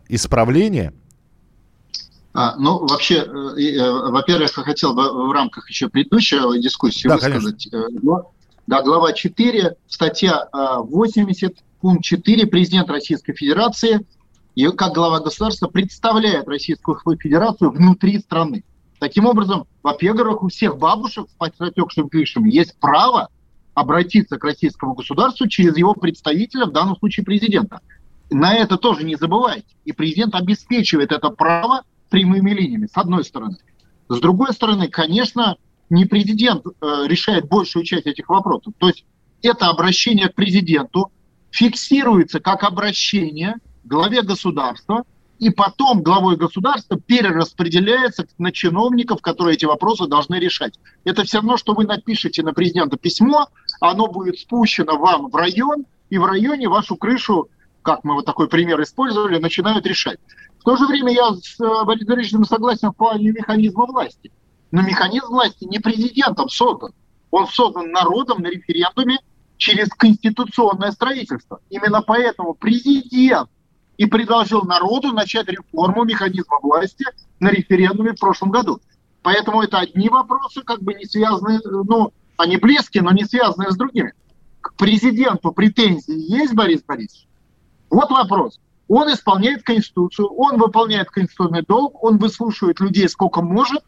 исправление? 0.08 0.92
А, 2.34 2.56
ну, 2.56 2.86
вообще, 2.86 3.16
э, 3.16 3.60
э, 3.60 4.10
во-первых, 4.10 4.56
я 4.56 4.62
хотел 4.62 4.94
бы 4.94 5.28
в 5.28 5.32
рамках 5.32 5.68
еще 5.70 5.88
предыдущей 5.88 6.36
дискуссии 6.60 7.08
да, 7.08 7.14
высказать. 7.14 7.68
Конечно. 7.70 7.88
Э, 7.88 8.22
да, 8.66 8.82
глава 8.82 9.14
4, 9.14 9.76
статья 9.88 10.46
80 10.52 11.56
Пункт 11.80 12.04
4. 12.04 12.46
Президент 12.46 12.90
Российской 12.90 13.34
Федерации, 13.34 14.06
и 14.54 14.66
как 14.68 14.94
глава 14.94 15.20
государства, 15.20 15.68
представляет 15.68 16.48
Российскую 16.48 16.98
Федерацию 17.18 17.70
внутри 17.70 18.18
страны. 18.18 18.64
Таким 18.98 19.26
образом, 19.26 19.66
во-первых, 19.82 20.42
у 20.42 20.48
всех 20.48 20.76
бабушек 20.78 21.28
с 21.30 21.34
протекшим 21.34 22.08
крышем 22.08 22.44
есть 22.46 22.76
право 22.80 23.28
обратиться 23.74 24.38
к 24.38 24.44
российскому 24.44 24.94
государству 24.94 25.46
через 25.46 25.76
его 25.76 25.94
представителя, 25.94 26.66
в 26.66 26.72
данном 26.72 26.96
случае 26.96 27.24
президента. 27.24 27.80
На 28.30 28.54
это 28.54 28.76
тоже 28.76 29.04
не 29.04 29.14
забывайте. 29.14 29.68
И 29.84 29.92
президент 29.92 30.34
обеспечивает 30.34 31.12
это 31.12 31.30
право 31.30 31.84
прямыми 32.10 32.50
линиями, 32.50 32.88
с 32.92 32.96
одной 32.96 33.24
стороны. 33.24 33.56
С 34.08 34.18
другой 34.18 34.52
стороны, 34.52 34.88
конечно, 34.88 35.56
не 35.90 36.06
президент 36.06 36.66
э, 36.66 36.70
решает 37.06 37.46
большую 37.46 37.84
часть 37.84 38.06
этих 38.06 38.28
вопросов. 38.28 38.74
То 38.78 38.88
есть 38.88 39.04
это 39.42 39.68
обращение 39.68 40.28
к 40.28 40.34
президенту, 40.34 41.12
фиксируется 41.50 42.40
как 42.40 42.64
обращение 42.64 43.56
главе 43.84 44.22
государства, 44.22 45.04
и 45.38 45.50
потом 45.50 46.02
главой 46.02 46.36
государства 46.36 46.98
перераспределяется 46.98 48.26
на 48.38 48.50
чиновников, 48.50 49.22
которые 49.22 49.54
эти 49.54 49.64
вопросы 49.64 50.06
должны 50.06 50.36
решать. 50.36 50.78
Это 51.04 51.24
все 51.24 51.38
равно, 51.38 51.56
что 51.56 51.74
вы 51.74 51.84
напишете 51.84 52.42
на 52.42 52.52
президента 52.52 52.96
письмо, 52.96 53.48
оно 53.80 54.08
будет 54.08 54.38
спущено 54.38 54.98
вам 54.98 55.30
в 55.30 55.34
район, 55.36 55.86
и 56.10 56.18
в 56.18 56.24
районе 56.24 56.68
вашу 56.68 56.96
крышу, 56.96 57.48
как 57.82 58.02
мы 58.02 58.14
вот 58.14 58.24
такой 58.24 58.48
пример 58.48 58.82
использовали, 58.82 59.38
начинают 59.38 59.86
решать. 59.86 60.18
В 60.58 60.64
то 60.64 60.76
же 60.76 60.86
время 60.86 61.12
я 61.12 61.30
с 61.34 61.60
э, 61.60 61.84
Борисом 61.84 62.08
Борисовичем 62.08 62.44
согласен 62.44 62.90
в 62.90 62.96
плане 62.96 63.30
механизма 63.30 63.86
власти. 63.86 64.32
Но 64.70 64.82
механизм 64.82 65.28
власти 65.28 65.64
не 65.64 65.78
президентом 65.78 66.48
создан. 66.48 66.92
Он 67.30 67.46
создан 67.46 67.92
народом 67.92 68.42
на 68.42 68.48
референдуме 68.48 69.18
через 69.58 69.88
конституционное 69.90 70.92
строительство. 70.92 71.60
Именно 71.68 72.00
поэтому 72.00 72.54
президент 72.54 73.50
и 73.98 74.06
предложил 74.06 74.62
народу 74.62 75.12
начать 75.12 75.48
реформу 75.48 76.04
механизма 76.04 76.58
власти 76.62 77.04
на 77.40 77.50
референдуме 77.50 78.12
в 78.12 78.20
прошлом 78.20 78.50
году. 78.50 78.80
Поэтому 79.22 79.60
это 79.60 79.78
одни 79.78 80.08
вопросы, 80.08 80.62
как 80.62 80.80
бы 80.80 80.94
не 80.94 81.04
связанные, 81.04 81.60
ну, 81.64 82.12
они 82.36 82.56
близкие, 82.56 83.02
но 83.02 83.10
не 83.10 83.24
связанные 83.24 83.72
с 83.72 83.76
другими. 83.76 84.14
К 84.60 84.74
президенту 84.74 85.52
претензии 85.52 86.14
есть, 86.16 86.54
Борис 86.54 86.82
Борисович? 86.82 87.26
Вот 87.90 88.10
вопрос. 88.10 88.60
Он 88.86 89.12
исполняет 89.12 89.64
Конституцию, 89.64 90.28
он 90.28 90.56
выполняет 90.56 91.10
конституционный 91.10 91.62
долг, 91.62 92.02
он 92.02 92.16
выслушивает 92.18 92.80
людей 92.80 93.08
сколько 93.08 93.42
может, 93.42 93.82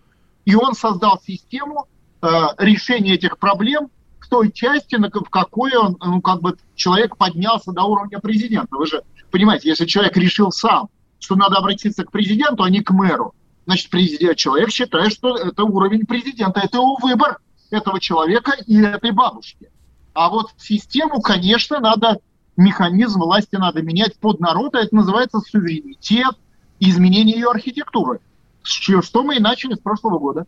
и 0.44 0.54
он 0.54 0.74
создал 0.74 1.20
систему 1.24 1.86
э, 2.20 2.28
решения 2.58 3.14
этих 3.14 3.38
проблем 3.38 3.90
той 4.30 4.52
части, 4.52 4.96
в 4.96 5.30
какой 5.30 5.76
он, 5.76 5.98
ну, 6.00 6.22
как 6.22 6.40
бы 6.40 6.56
человек 6.74 7.16
поднялся 7.16 7.72
до 7.72 7.82
уровня 7.82 8.20
президента. 8.20 8.76
Вы 8.76 8.86
же 8.86 9.02
понимаете, 9.30 9.68
если 9.68 9.84
человек 9.84 10.16
решил 10.16 10.50
сам, 10.50 10.88
что 11.18 11.36
надо 11.36 11.56
обратиться 11.56 12.04
к 12.04 12.10
президенту, 12.10 12.62
а 12.62 12.70
не 12.70 12.80
к 12.80 12.90
мэру, 12.92 13.34
значит, 13.66 13.90
президент, 13.90 14.38
человек 14.38 14.70
считает, 14.70 15.12
что 15.12 15.36
это 15.36 15.64
уровень 15.64 16.06
президента, 16.06 16.60
это 16.60 16.78
его 16.78 16.96
выбор 16.96 17.38
этого 17.70 18.00
человека 18.00 18.52
и 18.66 18.80
этой 18.80 19.10
бабушки. 19.10 19.70
А 20.14 20.30
вот 20.30 20.50
систему, 20.56 21.20
конечно, 21.20 21.80
надо, 21.80 22.18
механизм 22.56 23.20
власти 23.20 23.56
надо 23.56 23.82
менять 23.82 24.16
под 24.18 24.40
народ, 24.40 24.74
а 24.74 24.80
это 24.80 24.94
называется 24.94 25.40
суверенитет, 25.40 26.36
изменение 26.78 27.36
ее 27.36 27.50
архитектуры. 27.50 28.20
Что 28.62 29.22
мы 29.22 29.36
и 29.36 29.40
начали 29.40 29.74
с 29.74 29.78
прошлого 29.78 30.18
года. 30.18 30.46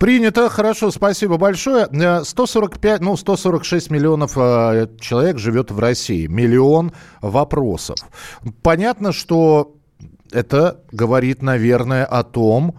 Принято, 0.00 0.48
хорошо, 0.48 0.90
спасибо 0.90 1.36
большое. 1.36 1.86
145, 2.24 3.00
э, 3.00 3.04
ну, 3.04 3.18
146 3.18 3.90
миллионов 3.90 4.32
э, 4.34 4.88
человек 4.98 5.36
живет 5.36 5.70
в 5.70 5.78
России. 5.78 6.26
Миллион 6.26 6.92
вопросов. 7.20 7.98
Понятно, 8.62 9.12
что 9.12 9.76
это 10.32 10.80
говорит, 10.90 11.42
наверное, 11.42 12.06
о 12.06 12.22
том, 12.22 12.78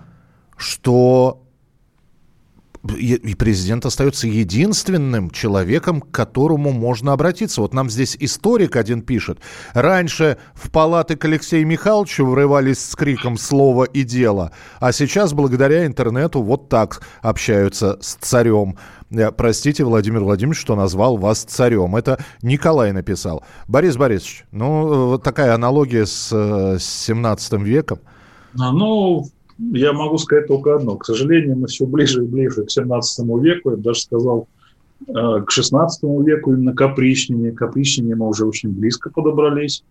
что 0.57 1.43
и 2.83 3.35
президент 3.35 3.85
остается 3.85 4.27
единственным 4.27 5.29
человеком, 5.29 6.01
к 6.01 6.11
которому 6.11 6.71
можно 6.71 7.13
обратиться. 7.13 7.61
Вот 7.61 7.73
нам 7.73 7.89
здесь 7.89 8.17
историк 8.19 8.75
один 8.75 9.01
пишет. 9.01 9.39
Раньше 9.73 10.37
в 10.53 10.71
палаты 10.71 11.15
к 11.15 11.25
Алексею 11.25 11.67
Михайловичу 11.67 12.25
врывались 12.25 12.83
с 12.83 12.95
криком 12.95 13.37
«Слово 13.37 13.83
и 13.83 14.03
дело», 14.03 14.51
а 14.79 14.91
сейчас 14.91 15.33
благодаря 15.33 15.85
интернету 15.85 16.41
вот 16.41 16.69
так 16.69 17.01
общаются 17.21 17.97
с 18.01 18.15
царем. 18.15 18.77
Э, 19.11 19.31
простите, 19.31 19.83
Владимир 19.83 20.21
Владимирович, 20.21 20.61
что 20.61 20.75
назвал 20.75 21.17
вас 21.17 21.43
царем. 21.43 21.95
Это 21.95 22.19
Николай 22.41 22.91
написал. 22.91 23.43
Борис 23.67 23.97
Борисович, 23.97 24.45
ну, 24.51 25.07
вот 25.07 25.23
такая 25.23 25.53
аналогия 25.53 26.05
с, 26.05 26.29
э, 26.31 26.79
с 26.79 26.83
17 27.05 27.61
веком. 27.61 27.99
А, 28.59 28.71
ну, 28.71 29.25
я 29.73 29.93
могу 29.93 30.17
сказать 30.17 30.47
только 30.47 30.75
одно. 30.75 30.97
К 30.97 31.05
сожалению, 31.05 31.57
мы 31.57 31.67
все 31.67 31.85
ближе 31.85 32.23
и 32.23 32.27
ближе 32.27 32.63
к 32.63 32.71
17 32.71 33.25
веку, 33.41 33.71
я 33.71 33.75
бы 33.77 33.83
даже 33.83 34.01
сказал, 34.01 34.47
э, 35.07 35.13
к 35.45 35.51
16 35.51 36.03
веку 36.25 36.53
именно 36.53 36.73
к 36.73 36.81
опричнине. 36.81 37.51
К 37.51 37.63
опричнине 37.63 38.15
мы 38.15 38.27
уже 38.27 38.45
очень 38.45 38.69
близко 38.69 39.11
подобрались. 39.11 39.83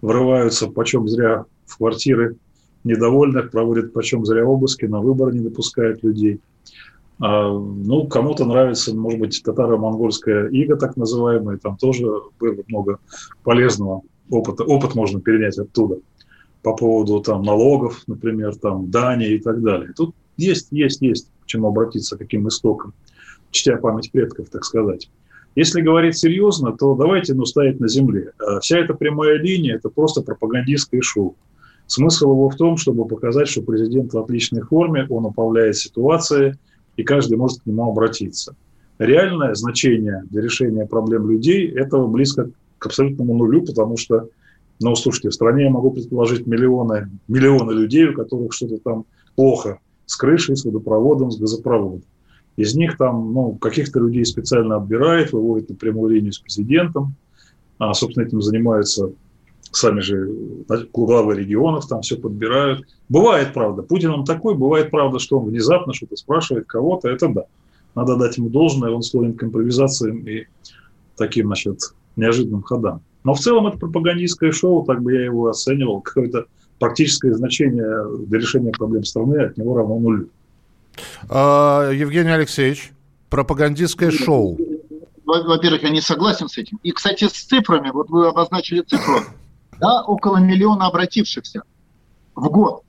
Врываются 0.00 0.68
почем 0.68 1.08
зря 1.08 1.44
в 1.66 1.78
квартиры 1.78 2.36
недовольных, 2.84 3.50
проводят 3.50 3.92
почем 3.92 4.24
зря 4.24 4.44
обыски, 4.44 4.86
на 4.86 5.00
выборы 5.00 5.32
не 5.32 5.40
допускают 5.40 6.02
людей. 6.02 6.40
А, 7.20 7.50
ну, 7.52 8.06
кому-то 8.06 8.44
нравится, 8.44 8.94
может 8.94 9.20
быть, 9.20 9.42
татаро-монгольская 9.44 10.48
ига, 10.48 10.76
так 10.76 10.96
называемая, 10.96 11.56
там 11.56 11.76
тоже 11.76 12.04
было 12.38 12.56
много 12.68 12.98
полезного 13.42 14.02
опыта. 14.30 14.64
Опыт 14.64 14.94
можно 14.94 15.20
перенять 15.20 15.58
оттуда 15.58 15.98
по 16.62 16.74
поводу 16.74 17.20
там 17.20 17.42
налогов, 17.42 18.02
например, 18.06 18.54
там 18.56 18.90
дани 18.90 19.28
и 19.28 19.38
так 19.38 19.62
далее. 19.62 19.92
Тут 19.96 20.14
есть, 20.36 20.68
есть, 20.70 21.00
есть 21.02 21.30
к 21.42 21.46
чему 21.46 21.68
обратиться, 21.68 22.16
каким 22.16 22.48
истокам, 22.48 22.94
чтя 23.50 23.76
память 23.76 24.10
предков, 24.12 24.48
так 24.50 24.64
сказать. 24.64 25.10
Если 25.54 25.80
говорить 25.80 26.16
серьезно, 26.16 26.76
то 26.76 26.94
давайте 26.94 27.34
ну, 27.34 27.44
ставить 27.44 27.80
на 27.80 27.88
земле. 27.88 28.32
А 28.38 28.60
вся 28.60 28.78
эта 28.78 28.94
прямая 28.94 29.38
линия– 29.38 29.74
это 29.76 29.88
просто 29.88 30.22
пропагандистское 30.22 31.00
шоу. 31.02 31.36
Смысл 31.86 32.32
его 32.32 32.50
в 32.50 32.56
том, 32.56 32.76
чтобы 32.76 33.06
показать, 33.08 33.48
что 33.48 33.62
президент 33.62 34.12
в 34.12 34.18
отличной 34.18 34.62
форме, 34.62 35.06
он 35.08 35.24
управляет 35.24 35.76
ситуацией, 35.76 36.54
и 36.96 37.02
каждый 37.02 37.38
может 37.38 37.62
к 37.62 37.66
нему 37.66 37.90
обратиться. 37.90 38.54
Реальное 38.98 39.54
значение 39.54 40.22
для 40.30 40.42
решения 40.42 40.84
проблем 40.84 41.30
людей 41.30 41.68
этого 41.68 42.06
близко 42.06 42.50
к 42.78 42.86
абсолютному 42.86 43.34
нулю, 43.34 43.64
потому 43.64 43.96
что, 43.96 44.28
ну, 44.80 44.94
слушайте, 44.94 45.30
в 45.30 45.34
стране 45.34 45.64
я 45.64 45.70
могу 45.70 45.90
предположить 45.90 46.46
миллионы, 46.46 47.10
миллионы 47.26 47.72
людей, 47.72 48.08
у 48.08 48.14
которых 48.14 48.52
что-то 48.52 48.78
там 48.78 49.04
плохо 49.34 49.80
с 50.06 50.16
крышей, 50.16 50.56
с 50.56 50.64
водопроводом, 50.64 51.30
с 51.30 51.38
газопроводом. 51.38 52.02
Из 52.56 52.74
них 52.74 52.96
там, 52.96 53.32
ну, 53.32 53.52
каких-то 53.54 54.00
людей 54.00 54.24
специально 54.24 54.76
отбирают, 54.76 55.32
выводят 55.32 55.68
на 55.68 55.74
прямую 55.76 56.14
линию 56.14 56.32
с 56.32 56.38
президентом, 56.38 57.14
а, 57.78 57.94
собственно, 57.94 58.24
этим 58.24 58.42
занимаются 58.42 59.12
сами 59.70 60.00
же 60.00 60.30
главы 60.92 61.36
регионов 61.36 61.86
там 61.86 62.00
все 62.00 62.16
подбирают. 62.16 62.86
Бывает, 63.08 63.52
правда, 63.52 63.82
Путин 63.82 64.10
он 64.10 64.24
такой, 64.24 64.54
бывает, 64.54 64.90
правда, 64.90 65.18
что 65.18 65.38
он 65.38 65.48
внезапно 65.48 65.92
что-то 65.92 66.16
спрашивает 66.16 66.66
кого-то, 66.66 67.08
это 67.08 67.28
да. 67.28 67.44
Надо 67.94 68.16
дать 68.16 68.36
ему 68.38 68.48
должное, 68.48 68.90
он 68.90 69.02
склонен 69.02 69.34
к 69.34 69.42
импровизациям 69.42 70.26
и 70.26 70.46
таким, 71.16 71.46
значит, 71.46 71.94
неожиданным 72.16 72.62
ходам. 72.62 73.02
Но 73.24 73.34
в 73.34 73.40
целом 73.40 73.66
это 73.66 73.78
пропагандистское 73.78 74.52
шоу, 74.52 74.84
так 74.84 75.02
бы 75.02 75.12
я 75.12 75.24
его 75.24 75.48
оценивал, 75.48 76.00
какое-то 76.00 76.46
практическое 76.78 77.34
значение 77.34 78.26
для 78.26 78.38
решения 78.38 78.70
проблем 78.70 79.04
страны 79.04 79.42
от 79.42 79.56
него 79.56 79.76
равно 79.76 79.98
нулю. 79.98 80.28
А, 81.28 81.90
Евгений 81.90 82.30
Алексеевич, 82.30 82.92
пропагандистское 83.30 84.10
шоу. 84.10 84.58
Во-первых, 85.24 85.82
я 85.82 85.90
не 85.90 86.00
согласен 86.00 86.48
с 86.48 86.56
этим. 86.56 86.78
И, 86.82 86.90
кстати, 86.90 87.24
с 87.24 87.32
цифрами, 87.32 87.90
вот 87.90 88.08
вы 88.08 88.28
обозначили 88.28 88.80
цифру, 88.80 89.20
да, 89.78 90.02
около 90.02 90.38
миллиона 90.38 90.86
обратившихся 90.86 91.62
в 92.34 92.48
год. 92.48 92.82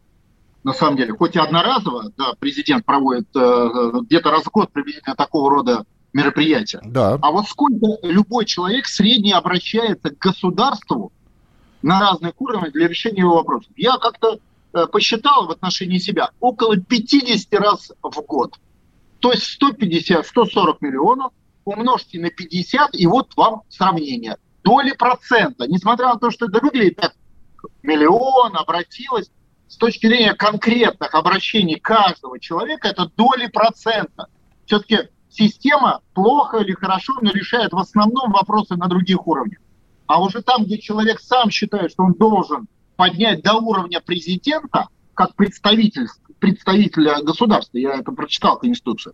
На 0.63 0.73
самом 0.73 0.97
деле, 0.97 1.13
хоть 1.13 1.35
и 1.35 1.39
одноразово, 1.39 2.11
да, 2.17 2.33
президент 2.39 2.85
проводит 2.85 3.27
э, 3.35 3.91
где-то 4.03 4.31
раз 4.31 4.43
в 4.43 4.51
год 4.51 4.71
приблизительно 4.71 5.15
такого 5.15 5.49
рода 5.49 5.85
мероприятия. 6.13 6.79
Да. 6.83 7.17
А 7.21 7.31
вот 7.31 7.47
сколько 7.47 7.85
любой 8.03 8.45
человек 8.45 8.87
средний 8.87 9.31
обращается 9.31 10.09
к 10.09 10.17
государству 10.17 11.11
на 11.81 11.99
разных 11.99 12.33
уровнях 12.39 12.73
для 12.73 12.87
решения 12.87 13.21
его 13.21 13.35
вопросов. 13.35 13.71
Я 13.75 13.97
как-то 13.97 14.39
э, 14.73 14.87
посчитал 14.87 15.47
в 15.47 15.51
отношении 15.51 15.97
себя 15.97 16.31
около 16.39 16.77
50 16.77 17.53
раз 17.59 17.91
в 18.01 18.21
год. 18.21 18.59
То 19.19 19.31
есть 19.31 19.61
150-140 19.61 20.77
миллионов 20.81 21.31
умножьте 21.65 22.19
на 22.19 22.29
50, 22.29 22.95
и 22.95 23.05
вот 23.05 23.35
вам 23.35 23.61
сравнение– 23.69 24.37
доли 24.63 24.91
процента, 24.91 25.67
несмотря 25.67 26.07
на 26.07 26.19
то, 26.19 26.31
что 26.31 26.45
это 26.45 26.59
выглядит 26.59 26.99
как 26.99 27.13
миллион, 27.81 28.55
обратилось, 28.55 29.31
с 29.67 29.77
точки 29.77 30.07
зрения 30.07 30.33
конкретных 30.33 31.13
обращений 31.13 31.79
каждого 31.79 32.39
человека, 32.39 32.87
это 32.87 33.11
доли 33.15 33.47
процента. 33.47 34.27
Все-таки 34.65 35.09
система 35.39 36.01
плохо 36.13 36.57
или 36.57 36.73
хорошо, 36.73 37.13
но 37.21 37.31
решает 37.31 37.71
в 37.71 37.77
основном 37.77 38.31
вопросы 38.31 38.75
на 38.75 38.87
других 38.87 39.25
уровнях. 39.25 39.59
А 40.05 40.21
уже 40.21 40.41
там, 40.41 40.65
где 40.65 40.77
человек 40.77 41.19
сам 41.21 41.49
считает, 41.49 41.91
что 41.91 42.03
он 42.03 42.13
должен 42.13 42.67
поднять 42.97 43.41
до 43.41 43.53
уровня 43.55 44.01
президента, 44.01 44.87
как 45.13 45.35
представитель, 45.35 46.07
представителя 46.39 47.21
государства, 47.23 47.77
я 47.77 47.93
это 47.93 48.11
прочитал 48.11 48.59
Конституцию, 48.59 49.13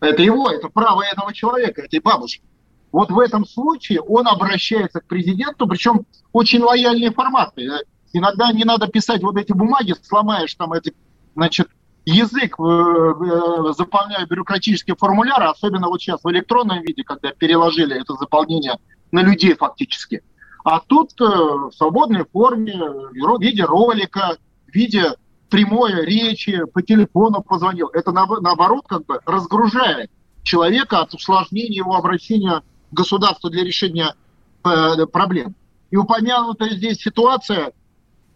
это 0.00 0.22
его, 0.22 0.50
это 0.50 0.68
право 0.68 1.02
этого 1.02 1.32
человека, 1.32 1.82
этой 1.82 2.00
бабушки. 2.00 2.42
Вот 2.90 3.10
в 3.10 3.18
этом 3.18 3.46
случае 3.46 4.00
он 4.00 4.26
обращается 4.26 5.00
к 5.00 5.06
президенту, 5.06 5.66
причем 5.66 6.04
очень 6.32 6.60
лояльные 6.60 7.12
форматы. 7.12 7.68
Иногда 8.12 8.52
не 8.52 8.64
надо 8.64 8.88
писать 8.88 9.22
вот 9.22 9.36
эти 9.36 9.52
бумаги, 9.52 9.94
сломаешь 10.02 10.54
там 10.54 10.72
эти, 10.72 10.94
значит, 11.34 11.68
язык, 12.04 12.56
э, 12.58 12.62
э, 12.62 13.72
заполняя 13.76 14.26
бюрократические 14.26 14.96
формуляры, 14.96 15.46
особенно 15.46 15.88
вот 15.88 16.00
сейчас 16.00 16.22
в 16.22 16.30
электронном 16.30 16.82
виде, 16.82 17.04
когда 17.04 17.30
переложили 17.32 18.00
это 18.00 18.14
заполнение 18.14 18.76
на 19.12 19.22
людей 19.22 19.54
фактически. 19.54 20.22
А 20.64 20.80
тут 20.80 21.12
э, 21.20 21.24
в 21.24 21.72
свободной 21.72 22.24
форме, 22.24 22.74
в 22.76 23.40
виде 23.40 23.64
ролика, 23.64 24.36
в 24.66 24.74
виде 24.74 25.14
прямой 25.48 26.04
речи, 26.04 26.64
по 26.72 26.82
телефону 26.82 27.42
позвонил. 27.42 27.88
Это 27.88 28.10
наоборот 28.10 28.84
как 28.88 29.04
бы 29.04 29.20
разгружает 29.26 30.10
человека 30.42 31.00
от 31.00 31.14
усложнения 31.14 31.76
его 31.76 31.94
обращения 31.94 32.62
государства 32.90 33.50
для 33.50 33.62
решения 33.62 34.14
проблем. 34.62 35.54
И 35.90 35.96
упомянутая 35.96 36.70
здесь 36.70 36.98
ситуация, 36.98 37.72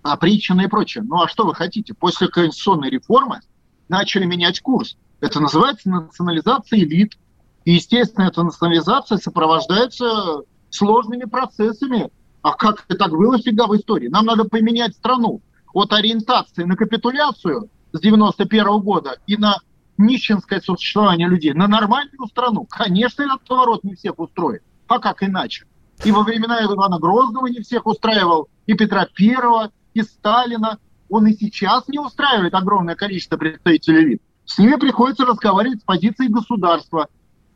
опричина 0.02 0.62
и 0.62 0.66
прочее. 0.66 1.04
Ну 1.04 1.22
а 1.22 1.28
что 1.28 1.46
вы 1.46 1.54
хотите? 1.54 1.94
После 1.94 2.28
конституционной 2.28 2.90
реформы 2.90 3.40
начали 3.88 4.24
менять 4.24 4.60
курс. 4.60 4.96
Это 5.20 5.40
называется 5.40 5.88
национализация 5.88 6.80
элит. 6.80 7.16
И, 7.64 7.72
естественно, 7.74 8.24
эта 8.26 8.42
национализация 8.42 9.18
сопровождается 9.18 10.42
сложными 10.70 11.24
процессами. 11.24 12.10
А 12.42 12.52
как 12.52 12.84
это 12.88 13.08
было 13.08 13.38
всегда 13.38 13.66
в 13.66 13.74
истории? 13.76 14.08
Нам 14.08 14.26
надо 14.26 14.44
поменять 14.44 14.94
страну 14.94 15.40
от 15.72 15.92
ориентации 15.92 16.64
на 16.64 16.76
капитуляцию 16.76 17.68
с 17.92 18.00
91 18.00 18.80
года 18.80 19.18
и 19.26 19.36
на 19.36 19.58
нищенское 19.98 20.60
существование 20.60 21.28
людей 21.28 21.52
на 21.54 21.66
нормальную 21.66 22.26
страну. 22.28 22.66
Конечно, 22.68 23.22
этот 23.22 23.42
поворот 23.42 23.84
не 23.84 23.94
всех 23.94 24.18
устроит. 24.18 24.62
А 24.86 24.98
как 24.98 25.22
иначе? 25.22 25.64
И 26.04 26.12
во 26.12 26.22
времена 26.22 26.62
Ивана 26.62 26.98
Грозного 26.98 27.46
не 27.46 27.60
всех 27.60 27.86
устраивал, 27.86 28.48
и 28.66 28.74
Петра 28.74 29.06
Первого, 29.06 29.72
и 29.94 30.02
Сталина. 30.02 30.78
Он 31.08 31.26
и 31.26 31.36
сейчас 31.36 31.86
не 31.88 31.98
устраивает 31.98 32.54
огромное 32.54 32.94
количество 32.94 33.36
представителей 33.36 34.02
элит. 34.02 34.22
С 34.44 34.58
ними 34.58 34.76
приходится 34.76 35.24
разговаривать 35.24 35.80
с 35.80 35.84
позиции 35.84 36.28
государства 36.28 37.08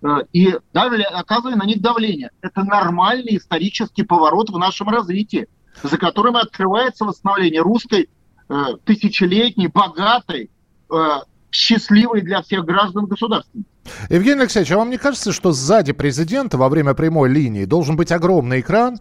э, 0.03 0.07
и 0.33 0.57
давля, 0.73 1.05
оказывая 1.13 1.57
на 1.57 1.65
них 1.65 1.81
давление. 1.81 2.31
Это 2.43 2.65
нормальный 2.65 3.37
исторический 3.37 4.03
поворот 4.03 4.51
в 4.51 4.59
нашем 4.59 4.89
развитии, 4.89 5.49
за 5.83 5.97
которым 5.99 6.37
открывается 6.37 7.05
восстановление 7.05 7.63
русской 7.63 8.09
э, 8.49 8.65
тысячелетней, 8.85 9.69
богатой, 9.69 10.51
э, 10.93 10.97
счастливой 11.53 12.23
для 12.23 12.43
всех 12.43 12.65
граждан 12.65 13.07
государства. 13.07 13.61
Евгений 14.09 14.43
Алексеевич, 14.43 14.71
а 14.73 14.79
вам 14.79 14.91
не 14.91 14.99
кажется, 14.99 15.33
что 15.33 15.53
сзади 15.53 15.93
президента 15.93 16.59
во 16.59 16.69
время 16.69 16.95
прямой 16.95 17.29
линии 17.29 17.65
должен 17.65 17.97
быть 17.97 18.13
огромный 18.13 18.61
экран, 18.61 18.99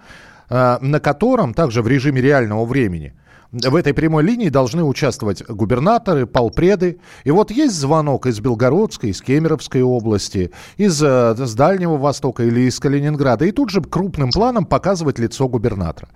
на 0.49 0.99
котором 0.99 1.53
также 1.53 1.83
в 1.83 1.87
режиме 1.87 2.21
реального 2.21 2.65
времени 2.65 3.13
в 3.51 3.75
этой 3.75 3.93
прямой 3.93 4.23
линии 4.23 4.49
должны 4.49 4.83
участвовать 4.83 5.43
губернаторы, 5.47 6.25
полпреды. 6.25 6.99
И 7.23 7.31
вот 7.31 7.51
есть 7.51 7.75
звонок 7.75 8.25
из 8.25 8.39
Белгородской, 8.39 9.09
из 9.09 9.21
Кемеровской 9.21 9.81
области, 9.81 10.51
из, 10.77 11.01
э, 11.01 11.35
из 11.37 11.55
Дальнего 11.55 11.97
Востока 11.97 12.43
или 12.43 12.61
из 12.61 12.79
Калининграда. 12.79 13.45
И 13.45 13.51
тут 13.51 13.69
же 13.69 13.81
крупным 13.81 14.31
планом 14.31 14.65
показывать 14.65 15.19
лицо 15.19 15.47
губернатора 15.47 16.09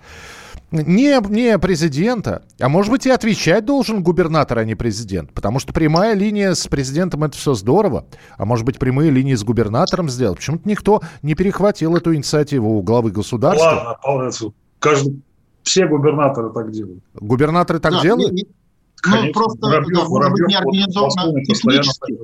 не, 0.82 1.20
не 1.28 1.58
президента, 1.58 2.42
а 2.60 2.68
может 2.68 2.90
быть 2.90 3.06
и 3.06 3.10
отвечать 3.10 3.64
должен 3.64 4.02
губернатор, 4.02 4.58
а 4.58 4.64
не 4.64 4.74
президент. 4.74 5.32
Потому 5.32 5.58
что 5.58 5.72
прямая 5.72 6.14
линия 6.14 6.54
с 6.54 6.66
президентом 6.66 7.24
это 7.24 7.36
все 7.36 7.54
здорово, 7.54 8.06
а 8.36 8.44
может 8.44 8.64
быть 8.64 8.78
прямые 8.78 9.10
линии 9.10 9.34
с 9.34 9.44
губернатором 9.44 10.08
сделать. 10.08 10.38
Почему-то 10.38 10.68
никто 10.68 11.02
не 11.22 11.34
перехватил 11.34 11.96
эту 11.96 12.14
инициативу 12.14 12.78
у 12.78 12.82
главы 12.82 13.10
государства. 13.10 13.98
Ладно, 14.04 14.52
каждый, 14.78 15.22
все 15.64 15.86
губернаторы 15.86 16.50
так 16.50 16.70
делают. 16.70 17.02
Губернаторы 17.14 17.80
так 17.80 17.92
да, 17.92 18.02
делают? 18.02 18.32
Не, 18.32 18.42
не, 18.42 19.26
ну, 19.26 19.32
просто, 19.32 19.66
Воробьев, 19.66 20.02
да, 20.02 20.08
может 20.08 20.32
быть, 20.32 20.48
не 20.48 20.54
организовано 20.54 21.44
технически. 21.44 22.18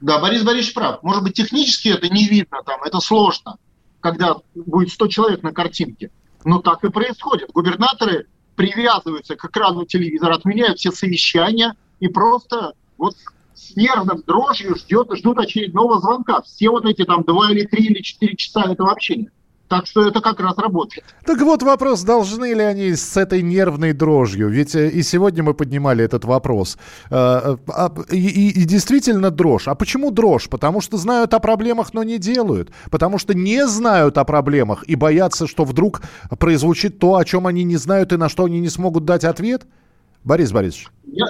Да, 0.00 0.18
Борис 0.18 0.42
Борисович 0.42 0.74
прав. 0.74 1.02
Может 1.02 1.22
быть, 1.22 1.34
технически 1.34 1.88
это 1.88 2.08
не 2.08 2.26
видно, 2.26 2.58
там, 2.64 2.82
это 2.82 3.00
сложно, 3.00 3.56
когда 4.00 4.36
будет 4.54 4.90
100 4.90 5.08
человек 5.08 5.42
на 5.42 5.52
картинке. 5.52 6.10
Но 6.44 6.60
так 6.60 6.84
и 6.84 6.90
происходит. 6.90 7.50
Губернаторы 7.52 8.26
привязываются 8.56 9.36
к 9.36 9.44
экрану 9.44 9.84
телевизора, 9.84 10.34
отменяют 10.34 10.78
все 10.78 10.90
совещания 10.90 11.74
и 12.00 12.08
просто 12.08 12.72
вот 12.98 13.14
с 13.54 13.76
нервным 13.76 14.22
дрожью 14.26 14.74
ждет, 14.76 15.08
ждут 15.16 15.38
очередного 15.38 16.00
звонка. 16.00 16.42
Все 16.42 16.70
вот 16.70 16.86
эти 16.86 17.04
там 17.04 17.22
два 17.24 17.50
или 17.50 17.66
три 17.66 17.84
или 17.86 18.02
четыре 18.02 18.36
часа 18.36 18.62
этого 18.62 18.90
общения. 18.90 19.30
Так 19.70 19.86
что 19.86 20.02
это 20.02 20.20
как 20.20 20.40
раз 20.40 20.58
работает. 20.58 21.04
Так 21.24 21.40
вот 21.42 21.62
вопрос, 21.62 22.02
должны 22.02 22.54
ли 22.54 22.60
они 22.60 22.96
с 22.96 23.16
этой 23.16 23.40
нервной 23.40 23.92
дрожью? 23.92 24.48
Ведь 24.48 24.74
э, 24.74 24.88
и 24.88 25.04
сегодня 25.04 25.44
мы 25.44 25.54
поднимали 25.54 26.04
этот 26.04 26.24
вопрос. 26.24 26.76
Э, 27.08 27.56
а, 27.68 27.92
и, 28.10 28.16
и, 28.16 28.62
и 28.62 28.64
действительно 28.64 29.30
дрожь. 29.30 29.68
А 29.68 29.76
почему 29.76 30.10
дрожь? 30.10 30.48
Потому 30.48 30.80
что 30.80 30.96
знают 30.96 31.34
о 31.34 31.38
проблемах, 31.38 31.94
но 31.94 32.02
не 32.02 32.18
делают. 32.18 32.72
Потому 32.90 33.18
что 33.18 33.32
не 33.32 33.64
знают 33.68 34.18
о 34.18 34.24
проблемах 34.24 34.82
и 34.88 34.96
боятся, 34.96 35.46
что 35.46 35.62
вдруг 35.62 36.02
произвучит 36.40 36.98
то, 36.98 37.14
о 37.14 37.24
чем 37.24 37.46
они 37.46 37.62
не 37.62 37.76
знают 37.76 38.12
и 38.12 38.16
на 38.16 38.28
что 38.28 38.46
они 38.46 38.58
не 38.58 38.70
смогут 38.70 39.04
дать 39.04 39.22
ответ? 39.22 39.68
Борис 40.24 40.50
Борисович. 40.50 40.88
Я... 41.04 41.26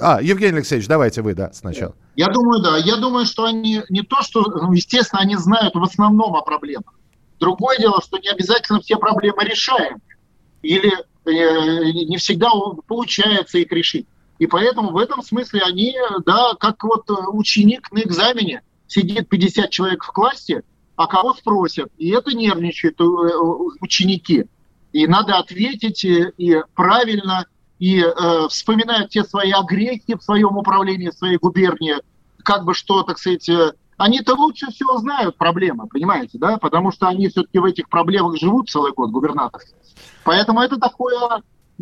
А, 0.00 0.22
Евгений 0.22 0.58
Алексеевич, 0.58 0.86
давайте 0.86 1.22
вы, 1.22 1.34
да, 1.34 1.50
сначала. 1.52 1.96
Я 2.14 2.28
думаю, 2.28 2.62
да. 2.62 2.76
Я 2.76 2.98
думаю, 2.98 3.26
что 3.26 3.46
они 3.46 3.82
не 3.88 4.02
то, 4.02 4.22
что, 4.22 4.42
ну, 4.42 4.72
естественно, 4.72 5.22
они 5.22 5.34
знают 5.34 5.74
в 5.74 5.82
основном 5.82 6.36
о 6.36 6.42
проблемах. 6.42 6.94
Другое 7.40 7.78
дело, 7.78 8.00
что 8.02 8.18
не 8.18 8.28
обязательно 8.28 8.80
все 8.80 8.96
проблемы 8.96 9.42
решаем. 9.44 10.00
Или 10.62 10.92
э, 11.24 11.90
не 12.06 12.16
всегда 12.18 12.50
получается 12.86 13.58
их 13.58 13.72
решить. 13.72 14.06
И 14.38 14.46
поэтому 14.46 14.92
в 14.92 14.98
этом 14.98 15.22
смысле 15.22 15.62
они, 15.62 15.96
да, 16.24 16.54
как 16.58 16.84
вот 16.84 17.04
ученик 17.32 17.90
на 17.92 18.00
экзамене, 18.00 18.62
сидит 18.86 19.28
50 19.28 19.70
человек 19.70 20.04
в 20.04 20.12
классе, 20.12 20.62
а 20.96 21.06
кого 21.06 21.34
спросят. 21.34 21.90
И 21.96 22.10
это 22.10 22.36
нервничают 22.36 23.00
э, 23.00 23.04
ученики. 23.80 24.44
И 24.92 25.06
надо 25.06 25.36
ответить 25.38 26.04
и, 26.04 26.62
правильно, 26.74 27.46
и 27.78 28.00
э, 28.00 28.48
вспоминают 28.48 29.10
те 29.10 29.24
свои 29.24 29.50
огрехи 29.50 30.14
в 30.14 30.22
своем 30.22 30.58
управлении, 30.58 31.08
в 31.08 31.14
своей 31.14 31.38
губернии, 31.38 31.96
как 32.44 32.64
бы 32.64 32.74
что, 32.74 33.02
так 33.02 33.18
сказать, 33.18 33.48
э, 33.48 33.72
они-то 34.00 34.34
лучше 34.34 34.70
всего 34.70 34.96
знают 34.96 35.36
проблемы, 35.36 35.86
понимаете, 35.86 36.38
да, 36.38 36.56
потому 36.56 36.90
что 36.90 37.06
они 37.06 37.28
все-таки 37.28 37.58
в 37.58 37.64
этих 37.66 37.90
проблемах 37.90 38.38
живут 38.38 38.70
целый 38.70 38.92
год, 38.92 39.10
губернатор. 39.10 39.60
Поэтому 40.24 40.60
это 40.62 40.78
такой, 40.78 41.12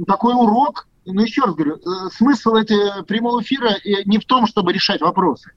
такой 0.05 0.35
урок. 0.35 0.89
Но 1.07 1.23
еще 1.23 1.43
раз 1.43 1.55
говорю, 1.55 1.77
э, 1.77 2.11
смысл 2.11 2.57
эти 2.57 2.77
прямого 3.05 3.41
эфира 3.41 3.77
не 4.05 4.19
в 4.19 4.27
том, 4.27 4.49
чтобы 4.49 4.73
решать 4.73 5.01
вопросы, 5.01 5.53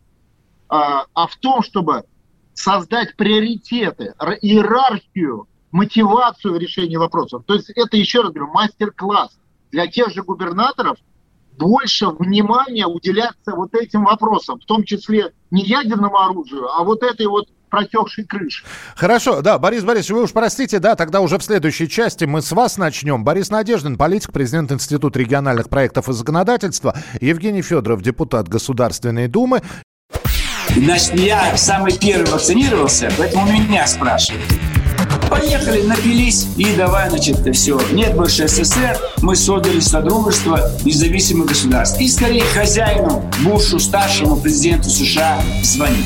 а, 0.69 1.06
а 1.15 1.28
в 1.28 1.36
том, 1.38 1.63
чтобы 1.63 2.04
создать 2.54 3.15
приоритеты, 3.15 4.13
иерархию, 4.41 5.47
мотивацию 5.71 6.60
решения 6.60 7.00
вопросов. 7.00 7.43
То 7.45 7.56
есть 7.56 7.71
это, 7.71 7.97
еще 7.97 8.21
раз 8.21 8.32
говорю, 8.32 8.54
мастер-класс 8.54 9.32
для 9.71 9.88
тех 9.88 10.10
же 10.12 10.21
губернаторов– 10.21 10.97
больше 11.57 12.07
внимания 12.07 12.85
уделяться 12.85 13.55
вот 13.55 13.73
этим 13.75 14.05
вопросам, 14.05 14.59
в 14.59 14.65
том 14.65 14.83
числе 14.83 15.31
не 15.51 15.63
ядерному 15.63 16.17
оружию, 16.17 16.67
а 16.67 16.83
вот 16.83 17.03
этой 17.03 17.27
вот 17.27 17.47
протекшей 17.69 18.25
крыши. 18.25 18.63
Хорошо, 18.95 19.41
да, 19.41 19.57
Борис 19.57 19.83
Борисович, 19.83 20.11
вы 20.11 20.23
уж 20.23 20.31
простите, 20.31 20.79
да, 20.79 20.95
тогда 20.95 21.21
уже 21.21 21.39
в 21.39 21.43
следующей 21.43 21.89
части 21.89 22.25
мы 22.25 22.41
с 22.41 22.51
вас 22.51 22.77
начнем. 22.77 23.23
Борис 23.23 23.49
Надеждин, 23.49 23.97
политик, 23.97 24.31
президент 24.31 24.71
Института 24.71 25.17
региональных 25.17 25.69
проектов 25.69 26.09
и 26.09 26.13
законодательства, 26.13 26.95
Евгений 27.21 27.61
Федоров, 27.61 28.01
депутат 28.01 28.47
Государственной 28.49 29.27
Думы. 29.27 29.61
Значит, 30.75 31.15
я 31.15 31.57
самый 31.57 31.97
первый 31.97 32.29
вакцинировался, 32.31 33.11
поэтому 33.17 33.51
меня 33.51 33.87
спрашивают. 33.87 34.43
Поехали, 35.31 35.83
напились 35.83 36.45
и 36.57 36.75
давай, 36.75 37.09
значит, 37.09 37.37
все. 37.55 37.79
Нет 37.93 38.17
больше 38.17 38.49
СССР, 38.49 38.99
мы 39.21 39.37
создали 39.37 39.79
Содружество 39.79 40.71
независимых 40.83 41.47
государств. 41.47 42.01
И 42.01 42.09
скорее 42.09 42.43
хозяину, 42.43 43.23
Бушу, 43.41 43.79
старшему 43.79 44.35
президенту 44.35 44.89
США 44.89 45.41
звонить. 45.63 46.05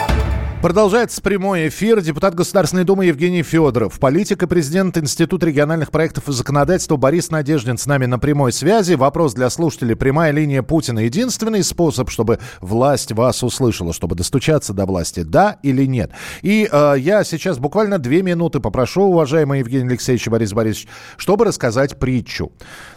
Продолжается 0.61 1.23
прямой 1.23 1.69
эфир. 1.69 2.01
Депутат 2.01 2.35
Государственной 2.35 2.83
Думы 2.83 3.05
Евгений 3.05 3.41
Федоров, 3.41 3.99
политик 3.99 4.47
президент 4.47 4.95
Института 4.95 5.47
региональных 5.47 5.89
проектов 5.89 6.29
и 6.29 6.33
законодательства 6.33 6.97
Борис 6.97 7.31
Надеждин 7.31 7.79
с 7.79 7.87
нами 7.87 8.05
на 8.05 8.19
прямой 8.19 8.51
связи. 8.51 8.93
Вопрос 8.93 9.33
для 9.33 9.49
слушателей. 9.49 9.95
Прямая 9.95 10.31
линия 10.31 10.61
Путина. 10.61 10.99
Единственный 10.99 11.63
способ, 11.63 12.11
чтобы 12.11 12.37
власть 12.59 13.11
вас 13.11 13.41
услышала, 13.41 13.91
чтобы 13.91 14.15
достучаться 14.15 14.73
до 14.73 14.85
власти, 14.85 15.23
да 15.23 15.57
или 15.63 15.85
нет? 15.85 16.11
И 16.43 16.69
э, 16.71 16.95
я 16.99 17.23
сейчас 17.23 17.57
буквально 17.57 17.97
две 17.97 18.21
минуты 18.21 18.59
попрошу, 18.59 19.05
уважаемый 19.05 19.59
Евгений 19.59 19.87
Алексеевич 19.87 20.27
Борис 20.27 20.53
Борисович, 20.53 20.87
чтобы 21.17 21.45
рассказать 21.45 21.97
притчу. 21.97 22.51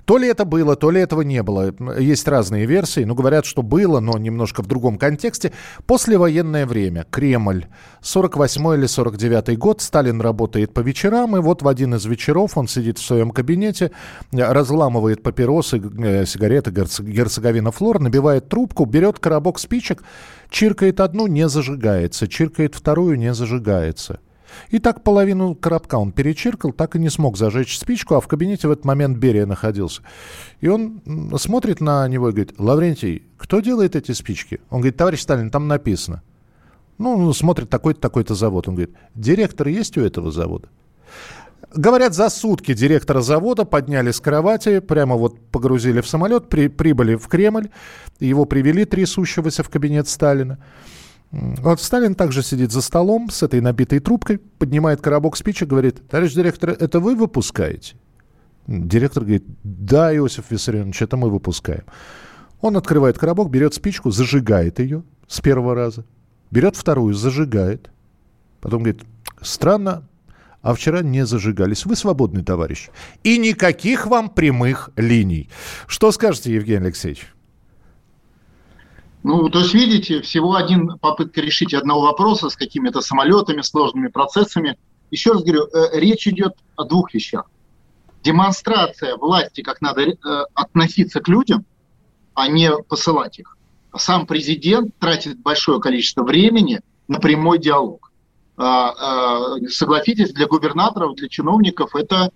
То 0.05 0.19
ли 0.19 0.29
это 0.29 0.45
было, 0.45 0.77
то 0.77 0.91
ли 0.91 1.01
этого 1.01 1.23
не 1.23 1.43
было. 1.43 1.75
Есть 1.99 2.29
разные 2.29 2.67
версии. 2.67 3.05
Ну, 3.05 3.15
говорят, 3.15 3.47
что 3.47 3.63
было, 3.63 4.01
но 4.01 4.19
немножко 4.19 4.63
в 4.63 4.67
другом 4.67 4.99
контексте. 4.99 5.53
Послевоенное 5.87 6.67
время. 6.67 7.07
Кремль. 7.11 7.54
48 8.01 8.75
или 8.75 8.87
49 8.87 9.59
год. 9.59 9.81
Сталин 9.81 10.21
работает 10.21 10.75
по 10.75 10.81
вечерам. 10.81 11.37
И 11.37 11.41
вот 11.41 11.63
в 11.63 11.69
один 11.69 11.95
из 11.95 12.05
вечеров 12.05 12.57
он 12.57 12.69
сидит 12.69 12.99
в 12.99 13.05
своем 13.05 13.31
кабинете, 13.31 13.91
разламывает 14.33 15.23
папиросы, 15.23 15.79
э, 15.79 16.27
сигареты, 16.27 16.71
герцоговина 16.71 17.71
флор, 17.71 18.01
набивает 18.01 18.49
трубку, 18.49 18.85
берет 18.85 19.19
коробок 19.19 19.59
спичек, 19.59 20.03
чиркает 20.51 21.01
одну, 21.01 21.27
не 21.27 21.49
зажигается. 21.49 22.29
Чиркает 22.29 22.75
вторую, 22.75 23.19
не 23.19 23.35
зажигается. 23.35 24.21
И 24.71 24.79
так 24.79 25.03
половину 25.03 25.55
коробка 25.55 25.97
он 25.97 26.13
перечиркал, 26.13 26.73
так 26.73 26.97
и 26.97 26.99
не 26.99 27.11
смог 27.11 27.37
зажечь 27.37 27.79
спичку, 27.79 28.15
а 28.15 28.21
в 28.21 28.29
кабинете 28.29 28.69
в 28.69 28.71
этот 28.71 28.85
момент 28.85 29.19
Берия 29.19 29.47
находился. 29.47 30.03
И 30.61 30.69
он 30.69 31.03
смотрит 31.39 31.81
на 31.81 32.07
него 32.09 32.29
и 32.29 32.33
говорит, 32.33 32.55
Лаврентий, 32.59 33.25
кто 33.37 33.61
делает 33.61 33.97
эти 33.97 34.13
спички? 34.13 34.61
Он 34.71 34.81
говорит, 34.81 34.97
товарищ 34.97 35.21
Сталин, 35.21 35.51
там 35.51 35.69
написано. 35.69 36.23
Ну, 36.99 37.33
смотрит 37.33 37.71
такой-то, 37.71 38.01
такой-то 38.01 38.35
завод. 38.35 38.69
Он 38.69 38.75
говорит, 38.75 38.95
директор 39.15 39.69
есть 39.69 39.97
у 39.99 40.03
этого 40.03 40.31
завода? 40.31 40.69
Говорят, 41.75 42.15
за 42.15 42.29
сутки 42.29 42.73
директора 42.73 43.21
завода 43.21 43.65
подняли 43.65 44.13
с 44.13 44.21
кровати, 44.21 44.79
прямо 44.79 45.17
вот 45.17 45.41
погрузили 45.51 46.01
в 46.01 46.09
самолет, 46.09 46.49
при, 46.49 46.69
прибыли 46.69 47.17
в 47.17 47.27
Кремль, 47.27 47.71
его 48.21 48.45
привели 48.45 48.85
трясущегося 48.85 49.65
в 49.65 49.71
кабинет 49.71 50.07
Сталина. 50.07 50.59
Вот 51.33 51.81
Сталин 51.81 52.15
также 52.15 52.45
сидит 52.45 52.71
за 52.71 52.81
столом 52.81 53.29
с 53.29 53.43
этой 53.43 53.61
набитой 53.61 53.99
трубкой, 53.99 54.39
поднимает 54.39 55.01
коробок 55.01 55.37
спичек, 55.37 55.69
говорит, 55.69 56.07
товарищ 56.09 56.33
директор, 56.33 56.71
это 56.71 57.01
вы 57.01 57.17
выпускаете? 57.17 57.97
Директор 58.69 59.25
говорит, 59.25 59.45
да, 59.65 60.15
Иосиф 60.15 60.51
Виссарионович, 60.51 61.03
это 61.03 61.17
мы 61.17 61.29
выпускаем. 61.29 61.83
Он 62.61 62.77
открывает 62.77 63.19
коробок, 63.19 63.51
берет 63.51 63.75
спичку, 63.75 64.13
зажигает 64.13 64.79
ее 64.79 65.03
с 65.27 65.41
первого 65.41 65.75
раза, 65.75 66.05
берет 66.51 66.77
вторую, 66.77 67.15
зажигает. 67.15 67.91
Потом 68.61 68.83
говорит, 68.83 69.03
странно, 69.41 70.09
а 70.63 70.75
вчера 70.75 71.03
не 71.03 71.27
зажигались. 71.27 71.85
Вы 71.85 71.95
свободный 71.95 72.43
товарищ. 72.43 72.89
И 73.23 73.37
никаких 73.37 74.07
вам 74.07 74.31
прямых 74.31 74.91
линий. 74.97 75.51
Что 75.87 76.11
скажете, 76.11 76.55
Евгений 76.55 76.87
Алексеевич? 76.87 77.27
Ну, 79.23 79.49
то 79.49 79.61
есть, 79.61 79.75
видите, 79.75 80.21
всего 80.23 80.55
один 80.55 80.99
попытка 80.99 81.41
решить 81.41 81.75
одного 81.75 82.03
вопроса 82.03 82.49
с 82.49 82.57
какими-то 82.57 83.01
самолетами, 83.01 83.63
сложными 83.63 84.09
процессами. 84.09 84.79
Еще 85.11 85.33
раз 85.33 85.43
говорю, 85.43 85.67
э, 85.67 85.99
речь 85.99 86.27
идет 86.27 86.55
о 86.77 86.85
двух 86.85 87.13
вещах. 87.15 87.51
Демонстрация 88.23 89.17
власти, 89.17 89.63
как 89.63 89.81
надо 89.81 90.03
э, 90.03 90.15
относиться 90.55 91.21
к 91.21 91.29
людям, 91.29 91.65
а 92.35 92.49
не 92.49 92.71
посылать 92.89 93.39
их. 93.39 93.57
Сам 93.97 94.27
президент 94.27 94.97
тратит 94.99 95.39
большое 95.41 95.81
количество 95.81 96.23
времени 96.23 96.81
на 97.09 97.21
прямой 97.21 97.59
диалог. 97.59 98.11
А, 98.57 98.91
а, 98.91 99.59
согласитесь, 99.69 100.33
для 100.33 100.47
губернаторов, 100.47 101.17
для 101.17 101.29
чиновников 101.29 101.95
это, 101.95 102.31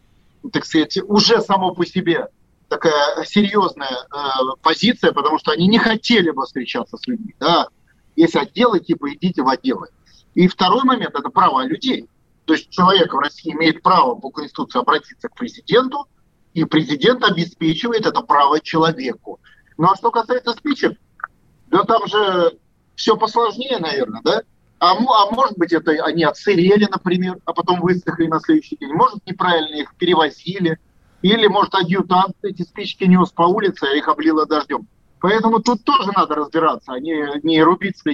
так 0.52 0.64
сказать, 0.64 0.98
уже 1.06 1.40
само 1.40 1.74
по 1.74 1.86
себе 1.86 2.28
такая 2.68 3.24
серьезная 3.24 3.88
э, 3.88 4.18
позиция, 4.62 5.12
потому 5.12 5.38
что 5.38 5.52
они 5.52 5.66
не 5.66 5.78
хотели 5.78 6.30
бы 6.30 6.44
встречаться 6.44 6.96
с 6.96 7.06
людьми. 7.06 7.34
Да? 7.40 7.68
Есть 8.14 8.36
отделы, 8.36 8.80
типа 8.80 9.14
идите 9.14 9.42
в 9.42 9.48
отделы. 9.48 9.88
И 10.34 10.46
второй 10.48 10.84
момент– 10.84 11.14
это 11.18 11.30
права 11.30 11.64
людей. 11.64 12.08
То 12.44 12.54
есть 12.54 12.70
человек 12.70 13.12
в 13.12 13.18
России 13.18 13.52
имеет 13.52 13.82
право 13.82 14.14
по 14.14 14.30
Конституции 14.30 14.80
обратиться 14.80 15.28
к 15.28 15.34
президенту, 15.34 16.06
и 16.54 16.64
президент 16.64 17.24
обеспечивает 17.24 18.06
это 18.06 18.20
право 18.20 18.60
человеку. 18.60 19.40
Ну 19.76 19.90
а 19.90 19.96
что 19.96 20.10
касается 20.10 20.52
спичек, 20.52 20.98
да 21.70 21.84
там 21.84 22.06
же 22.06 22.58
все 22.94 23.16
посложнее, 23.16 23.78
наверное, 23.78 24.20
да? 24.24 24.42
А, 24.80 24.92
а 24.92 25.30
может 25.30 25.58
быть, 25.58 25.72
это 25.72 25.92
они 26.04 26.24
отсырели, 26.24 26.86
например, 26.90 27.38
а 27.44 27.52
потом 27.52 27.80
высохли 27.80 28.26
на 28.26 28.40
следующий 28.40 28.76
день. 28.76 28.92
Может, 28.92 29.26
неправильно 29.26 29.76
их 29.76 29.94
перевозили. 29.96 30.78
Или, 31.22 31.48
может, 31.48 31.74
адъютант 31.74 32.36
эти 32.42 32.62
спички 32.62 33.04
нес 33.04 33.30
по 33.30 33.42
улице, 33.42 33.84
а 33.84 33.96
их 33.96 34.06
облило 34.06 34.46
дождем. 34.46 34.86
Поэтому 35.20 35.58
тут 35.58 35.82
тоже 35.82 36.10
надо 36.14 36.36
разбираться, 36.36 36.92
а 36.92 37.00
не, 37.00 37.40
не 37.42 37.60
рубить 37.62 37.96
с. 37.98 38.04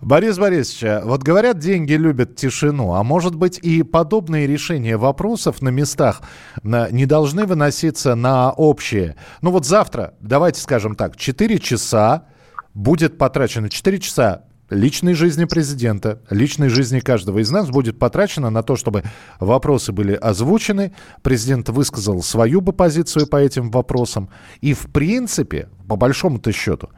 Борис 0.00 0.38
Борисович, 0.38 1.02
вот 1.04 1.22
говорят, 1.22 1.58
деньги 1.58 1.94
любят 1.94 2.36
тишину. 2.36 2.94
А 2.94 3.02
может 3.02 3.34
быть 3.34 3.58
и 3.58 3.82
подобные 3.82 4.46
решения 4.46 4.96
вопросов 4.96 5.60
на 5.60 5.70
местах 5.70 6.22
не 6.62 7.06
должны 7.06 7.46
выноситься 7.46 8.14
на 8.14 8.52
общее? 8.52 9.16
Ну 9.42 9.50
вот 9.50 9.66
завтра, 9.66 10.14
давайте 10.20 10.60
скажем 10.60 10.94
так, 10.94 11.16
4 11.16 11.58
часа 11.58 12.26
будет 12.74 13.18
потрачено, 13.18 13.68
4 13.68 13.98
часа 13.98 14.44
личной 14.70 15.14
жизни 15.14 15.44
президента, 15.44 16.22
личной 16.30 16.68
жизни 16.68 17.00
каждого 17.00 17.40
из 17.40 17.50
нас 17.50 17.68
будет 17.68 17.98
потрачено 17.98 18.50
на 18.50 18.62
то, 18.62 18.76
чтобы 18.76 19.02
вопросы 19.38 19.92
были 19.92 20.14
озвучены, 20.14 20.92
президент 21.22 21.68
высказал 21.68 22.22
свою 22.22 22.60
бы 22.60 22.72
позицию 22.72 23.26
по 23.26 23.36
этим 23.36 23.70
вопросам. 23.70 24.30
И 24.60 24.72
в 24.72 24.86
принципе, 24.92 25.68
по 25.88 25.96
большому-то 25.96 26.52
счету, 26.52 26.90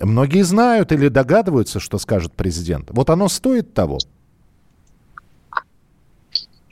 многие 0.00 0.42
знают 0.42 0.92
или 0.92 1.08
догадываются, 1.08 1.80
что 1.80 1.98
скажет 1.98 2.32
президент. 2.32 2.88
Вот 2.90 3.10
оно 3.10 3.28
стоит 3.28 3.74
того. 3.74 3.98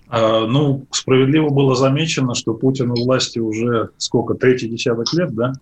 А, 0.09 0.46
ну, 0.46 0.87
справедливо 0.92 1.48
было 1.48 1.74
замечено, 1.74 2.35
что 2.35 2.54
Путин 2.54 2.92
у 2.92 2.94
власти 2.94 3.40
уже 3.40 3.90
сколько, 3.96 4.35
третий 4.35 4.68
десяток 4.68 5.12
лет, 5.12 5.35
да? 5.35 5.52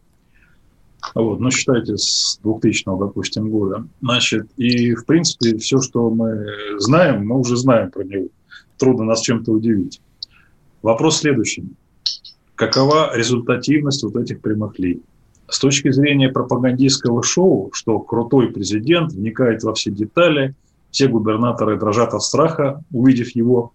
Вот, 1.15 1.41
ну, 1.41 1.51
считайте, 1.51 1.97
с 1.97 2.39
2000, 2.43 2.85
допустим, 2.99 3.51
года. 3.51 3.87
Значит, 4.01 4.47
и, 4.57 4.95
в 4.95 5.05
принципе, 5.07 5.57
все, 5.59 5.81
что 5.81 6.11
мы 6.11 6.47
знаем, 6.79 7.27
мы 7.27 7.39
уже 7.39 7.57
знаем 7.57 7.91
про 7.91 8.05
него. 8.05 8.29
Трудно 8.79 9.05
нас 9.05 9.21
чем-то 9.21 9.53
удивить. 9.53 10.01
Вопрос 10.83 11.19
следующий. 11.19 11.65
Какова 12.55 13.17
результативность 13.17 14.03
вот 14.03 14.17
этих 14.17 14.41
прямых 14.41 14.79
линий? 14.79 15.03
С 15.49 15.59
точки 15.59 15.91
зрения 15.91 16.31
пропагандистского 16.31 17.23
шоу, 17.23 17.71
что 17.73 17.99
крутой 17.99 18.51
президент 18.51 19.13
вникает 19.13 19.63
во 19.63 19.75
все 19.75 19.91
детали, 19.91 20.55
все 20.91 21.09
губернаторы 21.09 21.79
дрожат 21.79 22.15
от 22.15 22.23
страха, 22.23 22.83
увидев 22.93 23.35
его, 23.35 23.73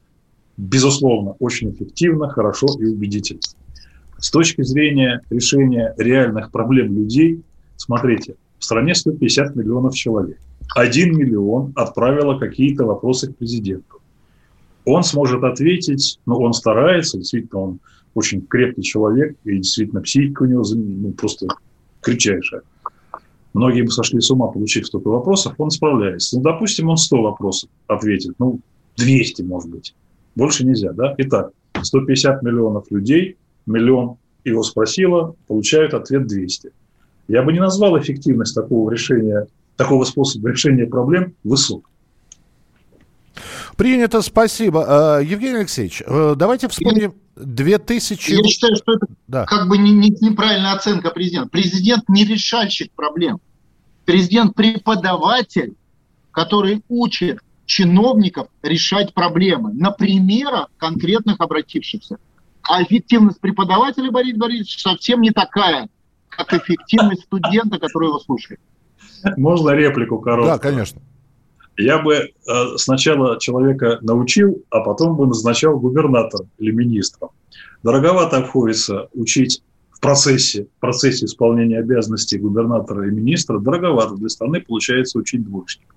безусловно, 0.57 1.35
очень 1.39 1.71
эффективно, 1.71 2.29
хорошо 2.29 2.67
и 2.79 2.85
убедительно. 2.85 3.41
С 4.19 4.31
точки 4.31 4.63
зрения 4.63 5.21
решения 5.29 5.93
реальных 5.97 6.51
проблем 6.51 6.93
людей, 6.93 7.41
смотрите, 7.77 8.35
в 8.57 8.65
стране 8.65 8.93
150 8.93 9.55
миллионов 9.55 9.95
человек. 9.95 10.37
Один 10.75 11.17
миллион 11.17 11.71
отправило 11.75 12.37
какие-то 12.37 12.85
вопросы 12.85 13.31
к 13.31 13.37
президенту. 13.37 14.01
Он 14.85 15.03
сможет 15.03 15.43
ответить, 15.43 16.19
ну, 16.25 16.35
он 16.35 16.53
старается, 16.53 17.17
действительно, 17.17 17.61
он 17.61 17.79
очень 18.13 18.41
крепкий 18.41 18.83
человек, 18.83 19.37
и 19.45 19.57
действительно 19.57 20.01
психика 20.01 20.43
у 20.43 20.45
него 20.47 20.63
ну, 20.75 21.11
просто 21.13 21.47
кричайшая. 22.01 22.61
Многие 23.53 23.83
бы 23.83 23.91
сошли 23.91 24.19
с 24.19 24.29
ума, 24.29 24.47
получив 24.47 24.85
столько 24.85 25.07
вопросов, 25.07 25.53
он 25.57 25.71
справляется. 25.71 26.37
Ну, 26.37 26.43
допустим, 26.43 26.89
он 26.89 26.97
100 26.97 27.21
вопросов 27.21 27.69
ответит, 27.87 28.35
ну, 28.37 28.59
200, 28.97 29.43
может 29.43 29.69
быть. 29.69 29.95
Больше 30.35 30.65
нельзя, 30.65 30.91
да? 30.91 31.15
Итак, 31.17 31.51
150 31.81 32.43
миллионов 32.43 32.91
людей– 32.91 33.37
миллион 33.65 34.17
его 34.43 34.63
спросила, 34.63 35.35
получают 35.47 35.93
ответ 35.93 36.27
200. 36.27 36.71
Я 37.27 37.43
бы 37.43 37.53
не 37.53 37.59
назвал 37.59 37.99
эффективность 37.99 38.55
такого 38.55 38.89
решения, 38.91 39.47
такого 39.75 40.03
способа 40.03 40.49
решения 40.49 40.85
проблем 40.85 41.35
высокой. 41.43 41.89
Принято, 43.77 44.21
спасибо. 44.21 45.19
Э, 45.19 45.23
Евгений 45.23 45.59
Алексеевич, 45.59 46.03
э, 46.05 46.33
давайте 46.35 46.67
вспомним 46.67 47.13
2000... 47.37 48.31
Я 48.31 48.43
считаю, 48.43 48.75
что 48.75 48.93
это 48.95 49.07
да. 49.27 49.45
как 49.45 49.69
бы 49.69 49.77
не, 49.77 49.91
не, 49.91 50.09
неправильная 50.09 50.73
оценка 50.73 51.11
президента. 51.11 51.49
Президент 51.49 52.09
не 52.09 52.25
решальщик 52.25 52.91
проблем. 52.91 53.39
Президент 54.05 54.55
преподаватель, 54.55 55.75
который 56.31 56.81
учит 56.89 57.39
чиновников 57.65 58.47
решать 58.63 59.13
проблемы 59.13 59.71
на 59.73 59.91
примерах 59.91 60.69
конкретных 60.77 61.39
обратившихся. 61.39 62.17
А 62.69 62.83
эффективность 62.83 63.41
преподавателя, 63.41 64.11
Борис 64.11 64.37
Борисович, 64.37 64.79
совсем 64.83 65.21
не 65.21 65.31
такая, 65.31 65.89
как 66.29 66.53
эффективность 66.53 67.23
студента, 67.23 67.79
который 67.79 68.09
его 68.09 68.19
слушает. 68.19 68.59
Можно 69.37 69.71
реплику 69.71 70.19
короткую? 70.19 70.53
Да, 70.53 70.59
конечно. 70.59 71.01
Я 71.77 71.97
бы 71.97 72.13
э, 72.13 72.29
сначала 72.77 73.39
человека 73.39 73.97
научил, 74.01 74.63
а 74.69 74.81
потом 74.81 75.15
бы 75.15 75.25
назначал 75.25 75.79
губернатором 75.79 76.51
или 76.59 76.69
министром. 76.69 77.31
Дороговато 77.81 78.37
обходится 78.37 79.07
учить 79.13 79.63
в 79.89 79.99
процессе, 79.99 80.65
в 80.77 80.79
процессе 80.79 81.25
исполнения 81.25 81.79
обязанностей 81.79 82.37
губернатора 82.37 83.07
и 83.07 83.11
министра, 83.11 83.57
дороговато 83.57 84.13
для 84.15 84.29
страны 84.29 84.61
получается 84.61 85.17
учить 85.17 85.43
двоечников. 85.43 85.95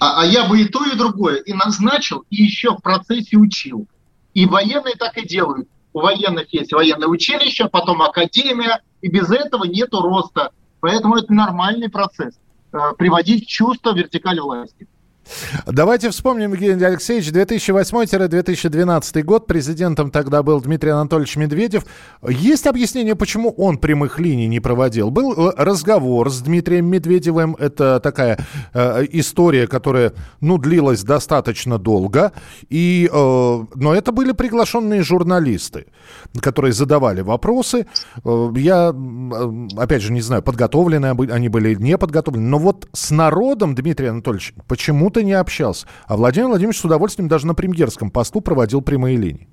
А, 0.00 0.22
а 0.22 0.26
я 0.26 0.48
бы 0.48 0.60
и 0.60 0.64
то, 0.64 0.84
и 0.84 0.96
другое 0.96 1.36
и 1.36 1.52
назначил, 1.52 2.24
и 2.28 2.42
еще 2.42 2.70
в 2.70 2.82
процессе 2.82 3.36
учил. 3.36 3.86
И 4.34 4.46
военные 4.46 4.94
так 4.98 5.16
и 5.16 5.28
делают 5.28 5.68
у 5.92 6.00
военных 6.00 6.52
есть 6.52 6.72
военное 6.72 7.08
училище, 7.08 7.68
потом 7.68 8.02
академия, 8.02 8.82
и 9.00 9.08
без 9.08 9.30
этого 9.30 9.64
нету 9.64 10.00
роста. 10.00 10.52
Поэтому 10.80 11.16
это 11.16 11.32
нормальный 11.32 11.88
процесс. 11.88 12.34
Э, 12.72 12.92
приводить 12.96 13.46
чувство 13.46 13.94
вертикаль 13.94 14.40
власти. 14.40 14.88
Давайте 15.66 16.10
вспомним, 16.10 16.52
Евгений 16.52 16.84
Алексеевич, 16.84 17.28
2008-2012 17.28 19.22
год. 19.22 19.46
Президентом 19.46 20.10
тогда 20.10 20.42
был 20.42 20.60
Дмитрий 20.60 20.90
Анатольевич 20.90 21.36
Медведев. 21.36 21.84
Есть 22.26 22.66
объяснение, 22.66 23.14
почему 23.14 23.50
он 23.50 23.78
прямых 23.78 24.18
линий 24.18 24.48
не 24.48 24.60
проводил? 24.60 25.10
Был 25.10 25.32
э, 25.32 25.52
разговор 25.56 26.30
с 26.30 26.40
Дмитрием 26.40 26.86
Медведевым. 26.86 27.56
Это 27.58 28.00
такая 28.00 28.38
э, 28.74 29.06
история, 29.10 29.66
которая, 29.66 30.12
ну, 30.40 30.58
длилась 30.58 31.02
достаточно 31.02 31.78
долго. 31.78 32.32
И, 32.68 33.08
э, 33.12 33.64
но 33.74 33.94
это 33.94 34.12
были 34.12 34.32
приглашенные 34.32 35.02
журналисты, 35.02 35.86
которые 36.40 36.72
задавали 36.72 37.20
вопросы. 37.20 37.86
Э, 38.24 38.52
я, 38.56 38.92
э, 38.92 39.68
опять 39.76 40.02
же, 40.02 40.12
не 40.12 40.20
знаю, 40.20 40.42
подготовлены 40.42 41.06
они 41.30 41.48
были 41.48 41.70
или 41.70 41.82
не 41.82 41.96
подготовлены. 41.96 42.48
Но 42.48 42.58
вот 42.58 42.88
с 42.92 43.10
народом 43.10 43.74
Дмитрий 43.74 44.08
Анатольевич 44.08 44.54
почему 44.66 45.11
почему-то 45.12 45.22
не 45.22 45.32
общался. 45.32 45.86
А 46.06 46.16
Владимир 46.16 46.48
Владимирович 46.48 46.80
с 46.80 46.84
удовольствием 46.84 47.28
даже 47.28 47.46
на 47.46 47.54
премьерском 47.54 48.10
посту 48.10 48.40
проводил 48.40 48.80
прямые 48.82 49.16
линии. 49.16 49.48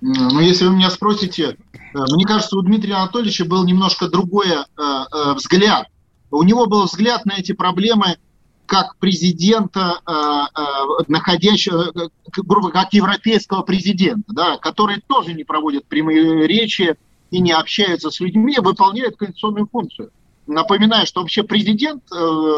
Ну, 0.00 0.40
если 0.40 0.66
вы 0.66 0.76
меня 0.76 0.90
спросите, 0.90 1.56
э, 1.74 1.78
мне 1.92 2.24
кажется, 2.24 2.56
у 2.56 2.62
Дмитрия 2.62 2.94
Анатольевича 2.94 3.44
был 3.44 3.64
немножко 3.64 4.08
другой 4.08 4.46
э, 4.46 4.54
э, 4.54 5.34
взгляд. 5.34 5.88
У 6.30 6.42
него 6.44 6.66
был 6.66 6.84
взгляд 6.84 7.26
на 7.26 7.32
эти 7.32 7.52
проблемы 7.52 8.16
как 8.66 8.96
президента, 8.98 10.00
э, 10.06 10.12
э, 10.12 10.62
находящего, 11.08 11.90
э, 11.92 12.08
грубо 12.36 12.70
как 12.70 12.92
европейского 12.92 13.62
президента, 13.62 14.32
да, 14.32 14.56
который 14.58 15.02
тоже 15.08 15.34
не 15.34 15.42
проводит 15.42 15.86
прямые 15.86 16.46
речи 16.46 16.94
и 17.32 17.40
не 17.40 17.50
общается 17.50 18.10
с 18.10 18.20
людьми, 18.20 18.56
выполняет 18.58 19.16
конституционную 19.16 19.66
функцию. 19.66 20.10
Напоминаю, 20.46 21.06
что 21.06 21.22
вообще 21.22 21.42
президент 21.42 22.04
э, 22.12 22.16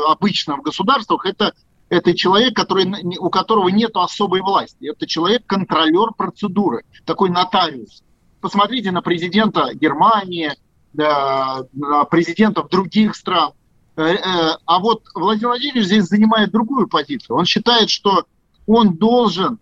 обычно 0.08 0.56
в 0.56 0.62
государствах 0.62 1.24
это 1.24 1.54
это 1.90 2.14
человек, 2.14 2.54
который, 2.54 2.86
у 3.18 3.28
которого 3.30 3.68
нет 3.68 3.90
особой 3.94 4.40
власти. 4.40 4.88
Это 4.88 5.06
человек-контролер 5.06 6.12
процедуры, 6.16 6.84
такой 7.04 7.30
нотариус. 7.30 8.02
Посмотрите 8.40 8.92
на 8.92 9.02
президента 9.02 9.74
Германии, 9.74 10.52
на 10.92 11.64
президентов 12.10 12.68
других 12.70 13.16
стран. 13.16 13.52
Э, 13.96 14.02
э, 14.02 14.56
а 14.64 14.78
вот 14.78 15.02
Владимир 15.14 15.48
Владимирович 15.48 15.86
здесь 15.86 16.04
занимает 16.04 16.52
другую 16.52 16.88
позицию. 16.88 17.36
Он 17.36 17.44
считает, 17.44 17.90
что 17.90 18.24
он 18.66 18.96
должен 18.96 19.58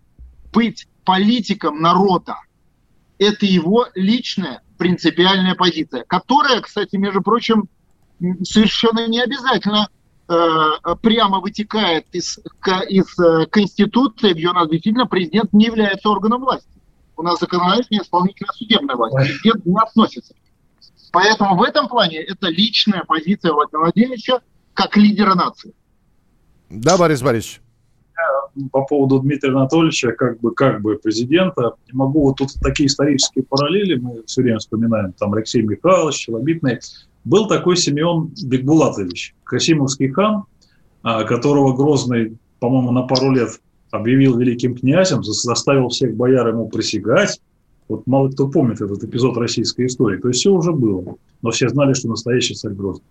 быть 0.53 0.87
политиком 1.03 1.81
народа. 1.81 2.37
Это 3.17 3.45
его 3.47 3.87
личная 3.95 4.61
принципиальная 4.77 5.55
позиция, 5.55 6.03
которая, 6.03 6.61
кстати, 6.61 6.95
между 6.95 7.21
прочим, 7.21 7.67
совершенно 8.43 9.07
не 9.07 9.19
обязательно 9.19 9.89
прямо 11.01 11.39
вытекает 11.39 12.05
из, 12.11 12.39
из 12.89 13.19
э, 13.19 13.47
Конституции, 13.47 14.33
где 14.33 14.47
у 14.47 14.53
нас 14.53 14.69
действительно 14.69 15.07
президент 15.07 15.51
не 15.53 15.65
является 15.65 16.09
органом 16.09 16.41
власти. 16.41 16.69
У 17.17 17.23
нас 17.23 17.39
законодательная, 17.39 18.03
исполнительная, 18.03 18.53
судебная 18.53 18.95
власть. 18.95 19.15
Президент 19.15 19.65
не 19.65 19.75
относится. 19.75 20.35
Поэтому 21.11 21.57
в 21.57 21.63
этом 21.63 21.87
плане 21.87 22.21
это 22.21 22.47
личная 22.47 23.03
позиция 23.07 23.53
Владимира 23.53 23.85
Владимировича 23.85 24.41
как 24.73 24.95
лидера 24.95 25.33
нации. 25.33 25.73
Да, 26.69 26.97
Борис 26.97 27.21
Борисович. 27.21 27.61
по 28.71 28.85
поводу 28.85 29.19
Дмитрия 29.19 29.51
Анатольевича, 29.51 30.11
как 30.11 30.39
бы, 30.39 30.53
как 30.53 30.81
бы 30.81 30.97
президента, 30.97 31.73
могу 31.91 32.27
вот 32.27 32.37
тут 32.37 32.49
такие 32.61 32.87
исторические 32.87 33.43
параллели, 33.45 33.95
мы 33.95 34.23
все 34.27 34.43
время 34.43 34.59
вспоминаем, 34.59 35.13
там 35.13 35.33
Алексей 35.33 35.63
Михайлович, 35.63 36.17
Челобитный. 36.17 36.79
Был 37.25 37.47
такой 37.47 37.77
Семен 37.77 38.31
Бекбулатович, 38.43 39.35
Касимовский 39.43 40.09
хан, 40.09 40.43
а, 41.03 41.23
которого 41.23 41.75
Грозный, 41.75 42.37
по-моему, 42.59 42.91
на 42.91 43.03
пару 43.03 43.31
лет 43.31 43.59
объявил 43.91 44.37
великим 44.37 44.75
князем, 44.75 45.23
заставил 45.23 45.89
всех 45.89 46.15
бояр 46.15 46.47
ему 46.47 46.69
присягать. 46.69 47.39
Вот 47.87 48.05
мало 48.05 48.29
кто 48.29 48.47
помнит 48.47 48.81
этот 48.81 49.03
эпизод 49.03 49.37
российской 49.37 49.87
истории. 49.87 50.19
То 50.19 50.27
есть 50.27 50.41
все 50.41 50.51
уже 50.51 50.71
было. 50.71 51.15
Но 51.41 51.51
все 51.51 51.69
знали, 51.69 51.93
что 51.93 52.07
настоящий 52.07 52.53
царь 52.53 52.73
Грозный. 52.73 53.03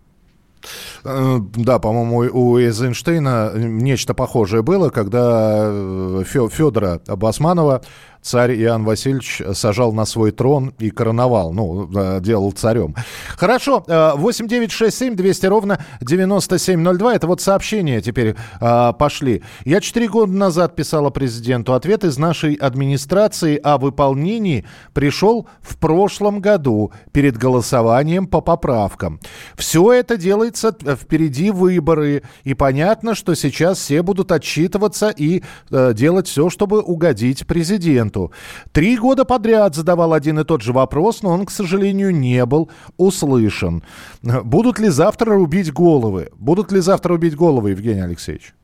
Э, 1.04 1.38
да, 1.56 1.78
по-моему, 1.78 2.18
у 2.32 2.58
Эйзенштейна 2.58 3.52
нечто 3.56 4.14
похожее 4.14 4.62
было, 4.62 4.90
когда 4.90 5.68
э, 5.70 6.22
Федора 6.26 7.00
Басманова 7.06 7.82
царь 8.22 8.54
Иоанн 8.60 8.84
Васильевич 8.84 9.42
сажал 9.54 9.92
на 9.92 10.04
свой 10.04 10.30
трон 10.30 10.74
и 10.78 10.90
короновал, 10.90 11.52
ну, 11.52 11.90
э, 11.94 12.20
делал 12.20 12.52
царем. 12.52 12.94
Хорошо, 13.36 13.84
8 13.86 14.46
9 14.46 14.70
6 14.70 14.96
7 14.96 15.16
200 15.16 15.46
ровно 15.46 15.84
9702, 16.00 17.14
это 17.14 17.26
вот 17.26 17.40
сообщения 17.40 18.00
теперь 18.00 18.36
а, 18.60 18.92
пошли. 18.92 19.42
Я 19.64 19.80
четыре 19.80 20.08
года 20.08 20.32
назад 20.32 20.76
писала 20.76 21.10
президенту, 21.10 21.74
ответ 21.74 22.04
из 22.04 22.18
нашей 22.18 22.54
администрации 22.54 23.56
о 23.56 23.78
выполнении 23.78 24.64
пришел 24.92 25.48
в 25.60 25.76
прошлом 25.78 26.40
году 26.40 26.92
перед 27.12 27.36
голосованием 27.36 28.26
по 28.26 28.40
поправкам. 28.40 29.20
Все 29.56 29.92
это 29.92 30.16
делается 30.16 30.76
впереди 30.96 31.50
выборы, 31.50 32.22
и 32.44 32.54
понятно, 32.54 33.14
что 33.14 33.34
сейчас 33.34 33.78
все 33.78 34.02
будут 34.02 34.32
отчитываться 34.32 35.10
и 35.10 35.42
э, 35.70 35.92
делать 35.94 36.28
все, 36.28 36.50
чтобы 36.50 36.80
угодить 36.80 37.46
президенту 37.46 38.07
президенту. 38.08 38.32
Три 38.72 38.96
года 38.96 39.24
подряд 39.24 39.74
задавал 39.74 40.12
один 40.12 40.38
и 40.38 40.44
тот 40.44 40.62
же 40.62 40.72
вопрос, 40.72 41.22
но 41.22 41.30
он, 41.30 41.46
к 41.46 41.50
сожалению, 41.50 42.14
не 42.14 42.44
был 42.46 42.68
услышан. 42.96 43.82
Будут 44.22 44.78
ли 44.78 44.88
завтра 44.88 45.34
рубить 45.34 45.72
головы? 45.72 46.30
Будут 46.38 46.72
ли 46.72 46.80
завтра 46.80 47.10
рубить 47.10 47.36
головы, 47.36 47.70
Евгений 47.70 48.04
Алексеевич? 48.04 48.54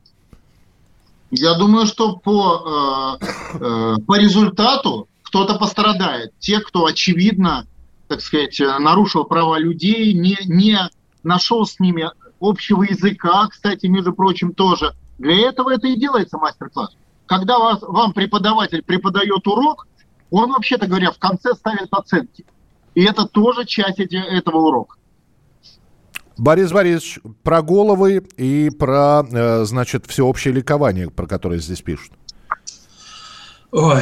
Я 1.31 1.57
думаю, 1.57 1.85
что 1.85 2.15
по, 2.17 3.17
э, 3.21 3.25
э, 3.59 3.95
по 4.07 4.17
результату 4.19 5.07
кто-то 5.23 5.55
пострадает. 5.55 6.31
Те, 6.39 6.59
кто 6.59 6.85
очевидно, 6.85 7.65
так 8.07 8.21
сказать, 8.21 8.61
нарушил 8.79 9.25
права 9.25 9.59
людей, 9.59 10.13
не, 10.13 10.37
не 10.45 10.77
нашел 11.23 11.65
с 11.65 11.79
ними 11.79 12.09
общего 12.39 12.83
языка, 12.83 13.47
кстати, 13.49 13.87
между 13.87 14.13
прочим, 14.13 14.53
тоже. 14.53 14.93
Для 15.17 15.49
этого 15.49 15.73
это 15.73 15.87
и 15.87 15.99
делается 15.99 16.37
мастер-класс 16.37 16.95
когда 17.25 17.59
вас, 17.59 17.81
вам 17.81 18.13
преподаватель 18.13 18.83
преподает 18.83 19.47
урок, 19.47 19.87
он, 20.29 20.51
вообще-то 20.51 20.87
говоря, 20.87 21.11
в 21.11 21.17
конце 21.17 21.53
ставит 21.53 21.87
оценки. 21.91 22.45
И 22.93 23.03
это 23.03 23.25
тоже 23.25 23.65
часть 23.65 23.99
эти, 23.99 24.15
этого 24.15 24.57
урока. 24.57 24.95
Борис 26.37 26.71
Борисович, 26.71 27.19
про 27.43 27.61
головы 27.61 28.25
и 28.37 28.69
про, 28.69 29.23
э, 29.29 29.65
значит, 29.65 30.05
всеобщее 30.05 30.53
ликование, 30.53 31.09
про 31.09 31.27
которое 31.27 31.59
здесь 31.59 31.81
пишут. 31.81 32.11
Ой, 33.71 34.01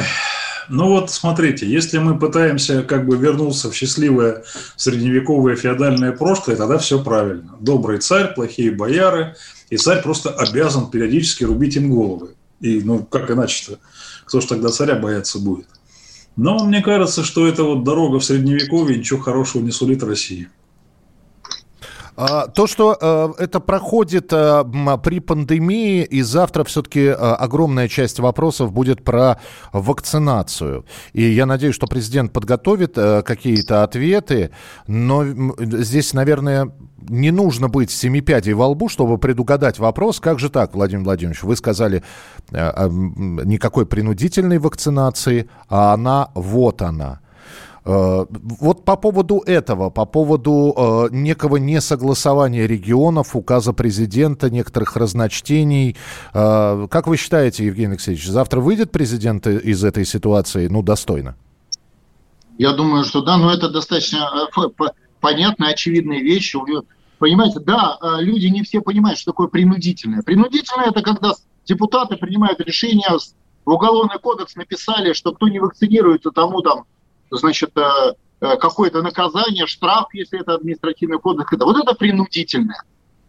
ну 0.70 0.90
вот 0.90 1.12
смотрите, 1.12 1.68
если 1.68 2.00
мы 2.00 2.18
пытаемся 2.18 2.84
как 2.84 3.06
бы 3.06 3.18
вернуться 3.18 3.70
в 3.70 3.76
счастливое 3.76 4.44
средневековое 4.76 5.56
феодальное 5.56 6.12
прошлое, 6.12 6.56
тогда 6.56 6.78
все 6.78 7.04
правильно. 7.04 7.56
Добрый 7.60 8.00
царь, 8.00 8.34
плохие 8.34 8.72
бояры, 8.72 9.36
и 9.70 9.78
царь 9.78 10.02
просто 10.02 10.30
обязан 10.32 10.90
периодически 10.90 11.44
рубить 11.44 11.76
им 11.76 11.90
головы. 11.90 12.36
И, 12.64 12.82
ну, 12.82 13.04
как 13.04 13.30
иначе-то? 13.30 13.80
Кто 14.26 14.40
ж 14.40 14.46
тогда 14.46 14.70
царя 14.70 14.96
бояться 14.96 15.38
будет? 15.38 15.68
Но 16.38 16.64
мне 16.64 16.82
кажется, 16.82 17.22
что 17.22 17.46
эта 17.46 17.64
вот 17.64 17.84
дорога 17.84 18.20
в 18.20 18.24
Средневековье 18.24 18.98
ничего 18.98 19.20
хорошего 19.20 19.62
не 19.62 19.72
сулит 19.72 20.02
России. 20.02 20.48
А, 22.16 22.48
то, 22.48 22.68
что 22.68 22.98
э, 23.00 23.44
это 23.44 23.60
проходит 23.60 24.32
э, 24.32 24.64
при 25.04 25.20
пандемии, 25.20 26.04
и 26.04 26.22
завтра 26.22 26.64
все-таки 26.64 27.06
э, 27.06 27.14
огромная 27.14 27.88
часть 27.88 28.20
вопросов 28.20 28.72
будет 28.72 29.04
про 29.04 29.40
вакцинацию. 29.72 30.86
И 31.14 31.24
я 31.24 31.46
надеюсь, 31.46 31.76
что 31.76 31.88
президент 31.88 32.32
подготовит 32.32 32.96
какие-то 32.96 33.84
ответы, 33.84 34.52
но 34.88 35.24
здесь, 35.60 36.14
наверное, 36.14 36.72
не 37.10 37.32
нужно 37.32 37.68
быть 37.68 37.92
семипядей 37.92 38.54
во 38.54 38.68
лбу, 38.68 38.90
чтобы 38.90 39.18
предугадать 39.18 39.80
вопрос. 39.80 40.20
Как 40.20 40.40
же 40.40 40.50
так, 40.50 40.74
Владимир 40.74 41.04
Владимирович? 41.04 41.44
Вы 41.44 41.56
сказали, 41.56 42.04
никакой 42.52 43.86
принудительной 43.86 44.60
вакцинации, 44.60 45.50
а 45.68 45.94
она 45.94 46.30
вот 46.36 46.82
она. 46.82 47.23
Э, 47.86 48.26
вот 48.30 48.86
по 48.86 48.96
поводу 48.96 49.40
этого, 49.46 49.90
по 49.90 50.06
поводу 50.06 50.74
э, 50.76 51.08
некого 51.12 51.58
несогласования 51.58 52.66
регионов, 52.66 53.36
указа 53.36 53.74
президента, 53.74 54.50
некоторых 54.50 54.96
разночтений, 54.96 55.98
э, 56.34 56.88
как 56.90 57.08
вы 57.08 57.18
считаете, 57.18 57.66
Евгений 57.66 57.94
Алексеевич, 57.94 58.26
завтра 58.28 58.62
выйдет 58.62 58.92
президент 58.92 59.48
из 59.48 59.84
этой 59.84 60.06
ситуации, 60.06 60.68
ну, 60.68 60.82
достойно? 60.82 61.36
Я 62.58 62.72
думаю, 62.74 63.04
что 63.04 63.22
да, 63.22 63.38
но 63.38 63.52
это 63.52 63.70
достаточно 63.70 64.30
понятная, 65.20 65.72
очевидная 65.72 66.20
вещь. 66.20 66.56
Понимаете, 67.18 67.60
да, 67.60 67.98
люди 68.20 68.46
не 68.48 68.64
все 68.64 68.82
понимают, 68.82 69.18
что 69.18 69.32
такое 69.32 69.48
принудительное. 69.48 70.22
Принудительное– 70.22 70.90
это 70.90 71.02
когда 71.02 71.34
депутаты 71.66 72.16
принимают 72.16 72.60
решение, 72.60 73.08
в 73.66 73.72
уголовный 73.72 74.20
кодекс 74.20 74.56
написали, 74.56 75.14
что 75.14 75.32
кто 75.32 75.48
не 75.48 75.60
вакцинируется, 75.60 76.32
тому 76.32 76.62
там 76.62 76.84
значит, 77.38 77.72
э, 77.78 78.14
э, 78.42 78.58
какое-то 78.58 79.02
наказание, 79.02 79.68
штраф, 79.68 80.08
если 80.14 80.40
это 80.40 80.56
административный 80.56 81.20
кодекс. 81.20 81.52
Это, 81.52 81.66
вот 81.66 81.78
это 81.78 81.96
принудительное. 81.96 82.84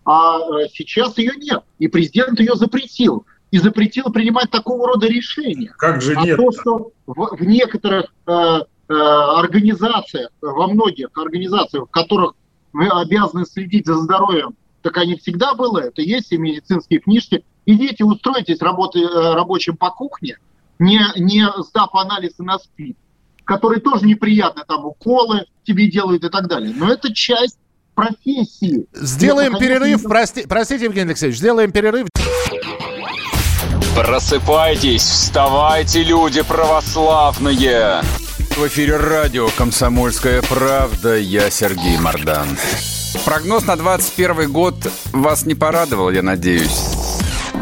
А 0.05 0.39
э, 0.39 0.69
сейчас 0.73 1.17
ее 1.19 1.33
нет. 1.37 1.63
И 1.79 1.89
президент 1.89 2.39
ее 2.41 2.55
запретил. 2.55 3.27
И 3.51 3.59
запретил 3.59 4.11
принимать 4.13 4.51
такого 4.51 4.89
рода 4.89 5.07
решения. 5.07 5.73
Как 5.79 6.03
же 6.03 6.15
а 6.15 6.25
нет? 6.25 6.39
А 6.39 6.43
то, 6.43 6.53
что 6.53 6.91
в, 7.07 7.37
в 7.37 7.43
некоторых 7.43 8.07
э, 8.27 8.33
э, 8.33 8.93
организациях, 8.93 10.31
во 10.41 10.67
многих 10.67 11.09
организациях, 11.17 11.85
в 11.85 11.91
которых 11.91 12.35
мы 12.73 12.89
обязаны 12.89 13.47
следить 13.47 13.87
за 13.87 13.95
здоровьем, 13.95 14.57
так 14.83 14.99
они 14.99 15.17
всегда 15.17 15.55
было, 15.55 15.79
это 15.79 16.03
есть 16.03 16.33
и 16.33 16.37
медицинские 16.37 17.01
книжки. 17.01 17.45
Идите, 17.65 18.05
устройтесь 18.05 18.61
работы, 18.61 19.07
рабочим 19.09 19.77
по 19.77 19.91
кухне, 19.91 20.37
не, 20.79 21.01
не 21.17 21.47
сдав 21.63 21.95
анализы 21.95 22.43
на 22.43 22.59
СПИД 22.59 22.97
которые 23.45 23.81
тоже 23.81 24.07
неприятны, 24.07 24.63
там 24.67 24.85
уколы 24.85 25.47
тебе 25.65 25.91
делают 25.91 26.25
и 26.25 26.29
так 26.29 26.49
далее. 26.49 26.73
Но 26.77 26.93
это 26.93 27.13
часть 27.13 27.59
профессии. 27.95 28.87
Сделаем 28.93 29.53
это, 29.55 29.61
перерыв, 29.61 29.83
конечно, 29.83 30.09
прости, 30.09 30.47
простите, 30.49 30.85
Евгений 30.85 31.09
Алексеевич, 31.09 31.39
сделаем 31.39 31.73
перерыв. 31.73 32.09
Просыпайтесь, 33.95 35.03
вставайте, 35.03 36.03
люди 36.03 36.43
православные! 36.43 38.03
В 38.57 38.67
эфире 38.67 38.97
радио 38.97 39.49
«Комсомольская 39.57 40.43
правда». 40.43 41.17
Я 41.17 41.51
Сергей 41.51 41.99
Мордан. 41.99 42.49
Прогноз 43.25 43.67
на 43.67 43.77
21 43.77 44.53
год 44.53 44.75
вас 45.13 45.47
не 45.47 45.55
порадовал, 45.55 46.11
я 46.11 46.23
надеюсь 46.23 46.83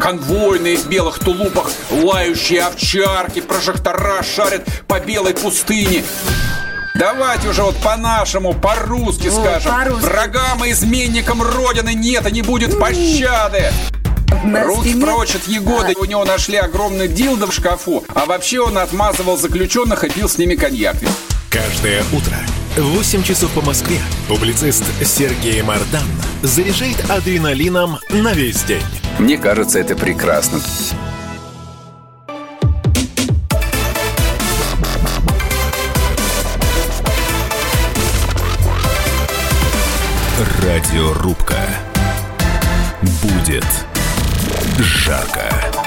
конвойные 0.03 0.75
в 0.75 0.87
белых 0.87 1.19
тулупах, 1.19 1.71
лающие 1.89 2.61
овчарки, 2.61 3.39
прожектора 3.39 4.21
шарят 4.21 4.67
по 4.85 4.99
белой 4.99 5.33
пустыне. 5.33 6.03
Давайте 6.93 7.47
уже 7.47 7.63
вот 7.63 7.77
по-нашему, 7.77 8.53
по-русски 8.53 9.29
скажем. 9.29 9.71
По 9.71 9.95
Врагам 9.95 10.65
и 10.65 10.71
изменникам 10.71 11.41
Родины 11.41 11.93
нет 11.93 12.27
и 12.27 12.33
не 12.33 12.41
будет 12.41 12.77
пощады. 12.77 13.71
Руки 14.65 14.93
прочь 14.99 15.35
от 15.35 15.47
Егоды. 15.47 15.93
У 15.97 16.03
него 16.03 16.25
нашли 16.25 16.57
огромный 16.57 17.07
дилдо 17.07 17.47
в 17.47 17.53
шкафу. 17.53 18.03
А 18.13 18.25
вообще 18.25 18.59
он 18.59 18.77
отмазывал 18.77 19.37
заключенных 19.37 20.03
и 20.03 20.09
пил 20.09 20.27
с 20.27 20.37
ними 20.37 20.55
коньяк. 20.55 20.97
Каждое 21.53 22.01
утро 22.11 22.35
в 22.75 22.95
8 22.97 23.21
часов 23.21 23.51
по 23.51 23.61
Москве 23.61 23.99
публицист 24.27 24.83
Сергей 25.05 25.61
Мардан 25.61 26.01
заряжает 26.41 27.07
адреналином 27.11 27.99
на 28.09 28.33
весь 28.33 28.63
день. 28.63 28.81
Мне 29.19 29.37
кажется, 29.37 29.77
это 29.77 29.95
прекрасно. 29.95 30.59
Радиорубка. 40.59 41.59
Будет 43.21 43.67
жарко. 44.79 45.82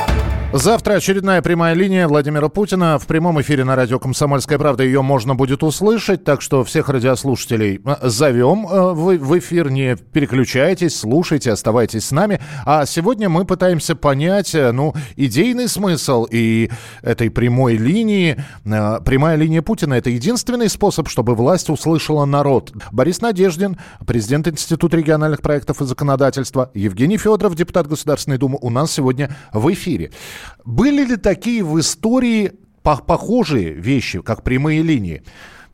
Завтра 0.58 0.94
очередная 0.94 1.42
прямая 1.42 1.74
линия 1.74 2.08
Владимира 2.08 2.48
Путина. 2.48 2.98
В 2.98 3.06
прямом 3.06 3.38
эфире 3.42 3.64
на 3.64 3.76
радио 3.76 3.98
«Комсомольская 3.98 4.58
правда» 4.58 4.84
ее 4.84 5.02
можно 5.02 5.34
будет 5.34 5.62
услышать, 5.62 6.24
так 6.24 6.40
что 6.40 6.64
всех 6.64 6.88
радиослушателей 6.88 7.78
э, 7.84 8.08
зовем 8.08 8.66
э, 8.66 8.92
в 8.94 9.38
эфир. 9.38 9.70
Не 9.70 9.96
переключайтесь, 9.96 10.98
слушайте, 10.98 11.52
оставайтесь 11.52 12.06
с 12.06 12.10
нами. 12.10 12.40
А 12.64 12.86
сегодня 12.86 13.28
мы 13.28 13.44
пытаемся 13.44 13.94
понять, 13.96 14.54
э, 14.54 14.72
ну, 14.72 14.94
идейный 15.16 15.68
смысл 15.68 16.26
и 16.30 16.70
этой 17.02 17.28
прямой 17.28 17.76
линии. 17.76 18.42
Прямая 18.64 19.36
линия 19.36 19.60
Путина– 19.60 19.92
это 19.94 20.08
единственный 20.08 20.70
способ, 20.70 21.10
чтобы 21.10 21.34
власть 21.34 21.68
услышала 21.68 22.24
народ. 22.24 22.72
Борис 22.92 23.20
Надеждин, 23.20 23.76
президент 24.06 24.48
Института 24.48 24.96
региональных 24.96 25.42
проектов 25.42 25.82
и 25.82 25.84
законодательства, 25.84 26.70
Евгений 26.72 27.18
Федоров, 27.18 27.54
депутат 27.56 27.88
Государственной 27.88 28.38
Думы, 28.38 28.56
у 28.62 28.70
нас 28.70 28.90
сегодня 28.90 29.36
в 29.52 29.70
эфире. 29.70 30.12
Были 30.64 31.04
ли 31.04 31.16
такие 31.16 31.62
в 31.62 31.78
истории 31.78 32.52
похожие 32.82 33.72
вещи, 33.72 34.20
как 34.20 34.42
прямые 34.42 34.82
линии? 34.82 35.22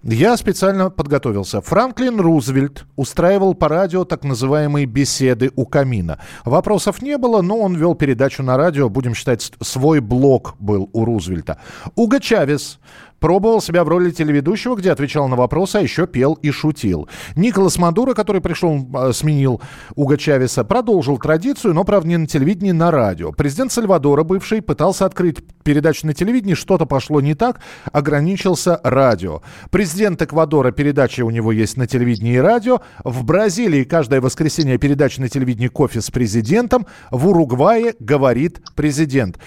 Я 0.03 0.37
специально 0.37 0.91
подготовился. 0.91 1.61
Франклин 1.61 2.21
Рузвельт 2.21 2.87
устраивал 2.97 3.55
по 3.55 3.69
радио 3.69 4.05
так 4.05 4.25
называемые 4.25 4.85
беседы 4.85 5.53
у 5.55 5.65
камина. 5.65 6.19
Вопросов 6.45 7.03
не 7.03 7.17
было, 7.19 7.41
но 7.41 7.59
он 7.59 7.77
вел 7.77 7.95
передачу 7.95 8.43
на 8.43 8.57
радио, 8.57 8.89
будем 8.89 9.15
считать, 9.15 9.53
свой 9.61 10.01
блог 10.01 10.57
был 10.59 10.91
у 10.93 11.05
Рузвельта. 11.05 11.59
Уго 11.95 12.19
Чавес 12.19 12.81
Пробовал 13.23 13.61
себя 13.63 13.85
в 13.85 13.89
роли 13.89 14.11
телеведущего, 14.11 14.75
где 14.75 14.91
отвечал 14.91 15.29
на 15.29 15.37
вопросы, 15.37 15.77
а 15.77 15.81
еще 15.81 16.09
пел 16.09 16.35
и 16.43 16.51
шутил. 16.51 17.09
Николас 17.37 17.79
Мадуро, 17.79 18.15
который 18.15 18.43
пришел, 18.43 18.85
а, 18.95 19.13
сменил 19.13 19.63
Уга 19.95 20.17
Чавеса, 20.17 20.65
продолжил 20.65 21.19
традицию, 21.19 21.73
но, 21.73 21.85
правда, 21.85 22.09
не 22.09 22.17
на 22.17 22.27
телевидении, 22.27 22.73
на 22.73 22.91
радио. 22.91 23.31
Президент 23.31 23.71
Сальвадора, 23.71 24.25
бывший, 24.25 24.61
пытался 24.61 25.07
открыть 25.07 25.37
передачу 25.63 26.05
на 26.05 26.15
телевидении, 26.15 26.55
что-то 26.55 26.85
пошло 26.85 27.21
не 27.21 27.37
так, 27.37 27.61
ограничился 27.93 28.81
радио. 28.83 29.41
Президент 29.71 30.21
Эквадора, 30.21 30.73
передача 30.73 31.25
у 31.25 31.31
него 31.31 31.53
есть 31.53 31.77
на 31.77 31.87
телевидении 31.87 32.35
и 32.35 32.39
радио. 32.39 32.81
В 33.05 33.23
Бразилии 33.23 33.85
каждое 33.85 34.21
воскресенье 34.21 34.79
передача 34.79 35.21
на 35.21 35.29
телевидении 35.29 35.69
«Кофе 35.69 36.01
с 36.01 36.11
президентом». 36.11 36.89
В 37.13 37.29
Уругвае 37.29 37.95
говорит 38.01 38.61
президент. 38.75 39.39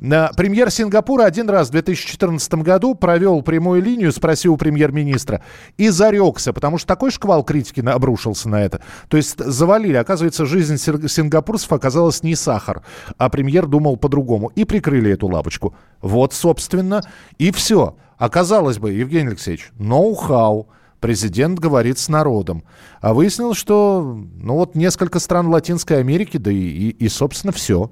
Премьер 0.00 0.70
Сингапура 0.70 1.24
один 1.24 1.48
раз 1.48 1.68
в 1.68 1.72
2014 1.72 2.54
году 2.54 2.94
провел 2.94 3.42
прямую 3.42 3.80
линию, 3.80 4.12
спросил 4.12 4.54
у 4.54 4.56
премьер-министра 4.56 5.42
и 5.76 5.88
зарекся, 5.88 6.52
потому 6.52 6.78
что 6.78 6.88
такой 6.88 7.10
шквал 7.10 7.44
критики 7.44 7.80
обрушился 7.80 8.48
на 8.48 8.62
это. 8.62 8.80
То 9.08 9.16
есть 9.16 9.38
завалили. 9.38 9.96
Оказывается, 9.96 10.46
жизнь 10.46 10.78
сингапурцев 10.78 11.72
оказалась 11.72 12.22
не 12.22 12.34
сахар, 12.34 12.82
а 13.18 13.28
премьер 13.28 13.66
думал 13.66 13.96
по-другому. 13.96 14.48
И 14.48 14.64
прикрыли 14.64 15.12
эту 15.12 15.28
лапочку. 15.28 15.74
Вот, 16.00 16.32
собственно, 16.32 17.02
и 17.38 17.52
все. 17.52 17.96
Оказалось 18.18 18.78
бы, 18.78 18.92
Евгений 18.92 19.28
Алексеевич, 19.28 19.70
ноу-хау. 19.78 20.68
Президент 21.00 21.58
говорит 21.58 21.98
с 21.98 22.08
народом. 22.08 22.64
А 23.02 23.12
выяснилось, 23.12 23.58
что 23.58 24.18
ну 24.36 24.54
вот 24.54 24.74
несколько 24.74 25.18
стран 25.18 25.48
Латинской 25.48 25.98
Америки, 26.00 26.38
да 26.38 26.50
и, 26.50 26.56
и, 26.56 26.88
и 26.90 27.08
собственно, 27.10 27.52
все. 27.52 27.90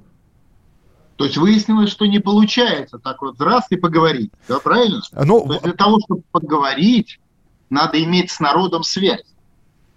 То 1.23 1.27
есть 1.27 1.37
выяснилось, 1.37 1.89
что 1.89 2.05
не 2.05 2.19
получается 2.19 2.99
так 2.99 3.21
вот 3.21 3.39
раз 3.39 3.63
и 3.69 3.77
поговорить. 3.77 4.29
Да, 4.49 4.59
правильно? 4.59 5.01
Ну, 5.13 5.45
То 5.47 5.53
есть 5.53 5.63
для 5.63 5.71
того, 5.71 5.99
чтобы 6.03 6.23
поговорить, 6.33 7.17
надо 7.69 8.03
иметь 8.03 8.29
с 8.29 8.41
народом 8.41 8.83
связь. 8.83 9.23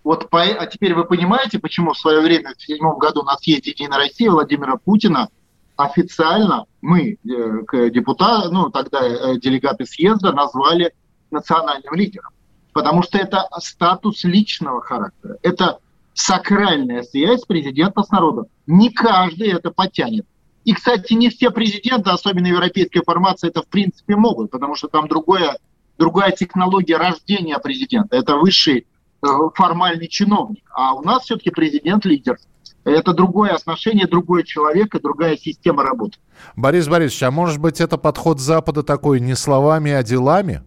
Вот 0.04 0.30
по, 0.30 0.42
а 0.42 0.66
теперь 0.66 0.94
вы 0.94 1.04
понимаете, 1.04 1.58
почему 1.58 1.94
в 1.94 1.98
свое 1.98 2.20
время, 2.20 2.54
в 2.56 2.62
седьмом 2.62 3.00
году 3.00 3.24
на 3.24 3.36
съезде 3.38 3.72
Единой 3.72 3.96
России 3.96 4.28
Владимира 4.28 4.76
Путина 4.76 5.28
официально 5.74 6.66
мы, 6.80 7.18
э, 7.24 7.90
депутаты, 7.90 8.50
ну 8.50 8.70
тогда 8.70 9.00
э, 9.04 9.40
делегаты 9.40 9.84
съезда, 9.84 10.30
назвали 10.30 10.94
национальным 11.32 11.94
лидером. 11.94 12.30
Потому 12.72 13.02
что 13.02 13.18
это 13.18 13.48
статус 13.58 14.22
личного 14.22 14.80
характера. 14.80 15.38
Это 15.42 15.80
сакральная 16.14 17.02
связь 17.02 17.44
президента 17.44 18.04
с 18.04 18.10
народом. 18.10 18.46
Не 18.68 18.90
каждый 18.90 19.48
это 19.48 19.72
потянет. 19.72 20.24
И, 20.66 20.74
кстати, 20.74 21.12
не 21.12 21.30
все 21.30 21.52
президенты, 21.52 22.10
особенно 22.10 22.48
европейской 22.48 23.00
формации, 23.04 23.48
это 23.48 23.62
в 23.62 23.68
принципе 23.68 24.16
могут, 24.16 24.50
потому 24.50 24.74
что 24.74 24.88
там 24.88 25.06
другое, 25.06 25.56
другая 25.96 26.32
технология 26.32 26.96
рождения 26.96 27.56
президента. 27.60 28.16
Это 28.16 28.34
высший 28.34 28.84
э, 29.22 29.26
формальный 29.54 30.08
чиновник. 30.08 30.64
А 30.74 30.94
у 30.94 31.02
нас 31.02 31.22
все-таки 31.22 31.50
президент 31.50 32.04
лидер. 32.04 32.36
Это 32.82 33.12
другое 33.12 33.52
отношение, 33.52 34.08
другой 34.08 34.42
человек 34.42 34.96
и 34.96 35.00
другая 35.00 35.36
система 35.36 35.84
работы. 35.84 36.18
Борис 36.56 36.88
Борисович, 36.88 37.22
а 37.22 37.30
может 37.30 37.60
быть 37.60 37.80
это 37.80 37.96
подход 37.96 38.40
Запада 38.40 38.82
такой 38.82 39.20
не 39.20 39.36
словами, 39.36 39.92
а 39.92 40.02
делами? 40.02 40.62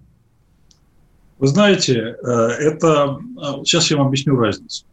Вы 1.39 1.47
знаете, 1.47 2.15
э, 2.23 2.29
это... 2.29 3.19
Сейчас 3.65 3.91
я 3.91 3.97
вам 3.97 4.07
объясню 4.07 4.37
разницу. 4.37 4.85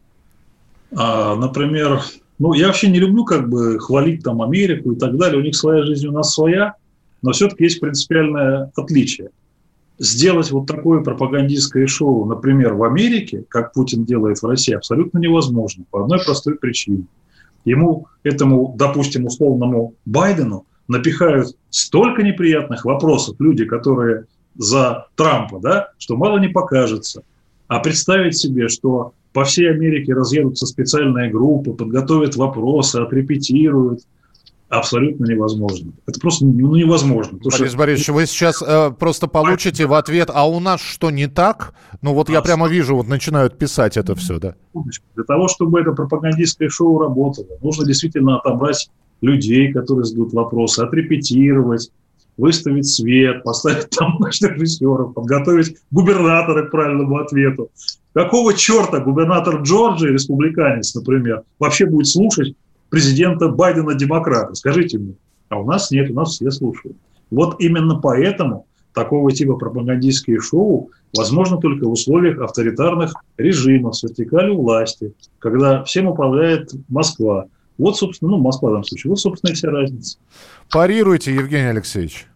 А, 0.95 1.35
например, 1.35 2.01
ну, 2.39 2.53
я 2.53 2.67
вообще 2.67 2.89
не 2.89 2.99
люблю 2.99 3.25
как 3.25 3.49
бы 3.49 3.79
хвалить 3.79 4.23
там 4.23 4.41
Америку 4.41 4.91
и 4.91 4.95
так 4.95 5.17
далее. 5.17 5.39
У 5.39 5.43
них 5.43 5.55
своя 5.55 5.83
жизнь, 5.83 6.07
у 6.07 6.11
нас 6.11 6.33
своя. 6.33 6.75
Но 7.21 7.31
все-таки 7.31 7.63
есть 7.63 7.79
принципиальное 7.79 8.71
отличие. 8.75 9.29
Сделать 9.99 10.51
вот 10.51 10.67
такое 10.67 11.01
пропагандистское 11.01 11.87
шоу, 11.87 12.25
например, 12.25 12.75
в 12.75 12.83
Америке, 12.83 13.43
как 13.49 13.73
Путин 13.73 14.05
делает 14.05 14.37
в 14.37 14.45
России, 14.45 14.75
абсолютно 14.75 15.17
невозможно. 15.17 15.85
По 15.89 16.03
одной 16.03 16.23
простой 16.23 16.55
причине. 16.55 17.05
Ему, 17.65 18.07
этому, 18.23 18.75
допустим, 18.77 19.25
условному 19.25 19.95
Байдену 20.05 20.67
напихают 20.87 21.57
столько 21.71 22.21
неприятных 22.21 22.85
вопросов 22.85 23.35
люди, 23.39 23.65
которые 23.65 24.25
за 24.55 25.07
Трампа, 25.15 25.59
да, 25.59 25.89
что 25.97 26.15
мало 26.15 26.37
не 26.37 26.47
покажется. 26.47 27.23
А 27.67 27.79
представить 27.79 28.37
себе, 28.37 28.69
что 28.69 29.13
по 29.37 29.43
всей 29.43 29.69
Америке 29.69 30.15
разъедутся 30.15 30.65
специальные 30.65 31.29
группы, 31.29 31.71
подготовят 31.71 32.35
вопросы, 32.37 32.95
отрепетируют. 32.95 33.99
Абсолютно 34.67 35.25
невозможно. 35.25 35.91
Это 36.07 36.19
просто 36.19 36.43
ну, 36.43 36.75
невозможно. 36.75 37.37
Борис 37.37 37.69
что... 37.69 37.77
Борисович, 37.77 38.09
вы 38.09 38.25
сейчас 38.25 38.63
э, 38.65 38.89
просто 38.97 39.27
получите 39.27 39.85
в 39.85 39.93
ответ, 39.93 40.31
а 40.33 40.49
у 40.49 40.59
нас 40.59 40.81
что 40.81 41.11
не 41.11 41.27
так? 41.27 41.75
Ну 42.01 42.15
вот 42.15 42.29
я 42.29 42.41
прямо 42.41 42.67
вижу, 42.67 42.95
вот 42.95 43.07
начинают 43.07 43.59
писать 43.59 43.95
это 43.95 44.15
все, 44.15 44.39
да. 44.39 44.55
Для 44.73 45.23
того, 45.23 45.47
чтобы 45.47 45.81
это 45.81 45.91
пропагандистское 45.91 46.69
шоу 46.69 46.97
работало, 46.97 47.59
нужно 47.61 47.85
действительно 47.85 48.39
отобрать 48.39 48.89
людей, 49.21 49.71
которые 49.71 50.05
задают 50.05 50.33
вопросы, 50.33 50.79
отрепетировать, 50.79 51.91
выставить 52.37 52.87
свет, 52.87 53.43
поставить 53.43 53.89
там 53.89 54.17
режиссеров, 54.19 55.13
подготовить 55.13 55.77
губернатора 55.91 56.67
к 56.67 56.71
правильному 56.71 57.17
ответу. 57.17 57.69
Какого 58.13 58.53
черта 58.53 58.99
губернатор 58.99 59.61
Джорджии, 59.61 60.09
республиканец, 60.09 60.95
например, 60.95 61.43
вообще 61.59 61.85
будет 61.85 62.07
слушать 62.07 62.55
президента 62.89 63.49
Байдена 63.49 63.95
демократа? 63.95 64.55
Скажите 64.55 64.97
мне. 64.97 65.13
А 65.49 65.59
у 65.59 65.65
нас 65.65 65.91
нет, 65.91 66.09
у 66.09 66.13
нас 66.13 66.31
все 66.31 66.51
слушают. 66.51 66.97
Вот 67.29 67.57
именно 67.59 67.99
поэтому 67.99 68.65
такого 68.93 69.31
типа 69.31 69.55
пропагандистские 69.55 70.39
шоу 70.39 70.89
возможно 71.15 71.57
только 71.57 71.85
в 71.85 71.91
условиях 71.91 72.39
авторитарных 72.39 73.13
режимов 73.37 73.95
с 73.95 74.03
вертикалью 74.03 74.57
власти, 74.57 75.13
когда 75.39 75.83
всем 75.83 76.07
управляет 76.07 76.71
Москва. 76.89 77.45
Вот, 77.77 77.97
собственно, 77.97 78.31
ну, 78.31 78.37
Москва 78.37 78.69
в 78.69 78.71
данном 78.71 78.83
случае, 78.83 79.11
вот, 79.11 79.19
собственно, 79.19 79.51
и 79.51 79.53
вся 79.53 79.69
разница. 79.69 80.17
Парируйте, 80.71 81.33
Евгений 81.33 81.69
Алексеевич. 81.69 82.27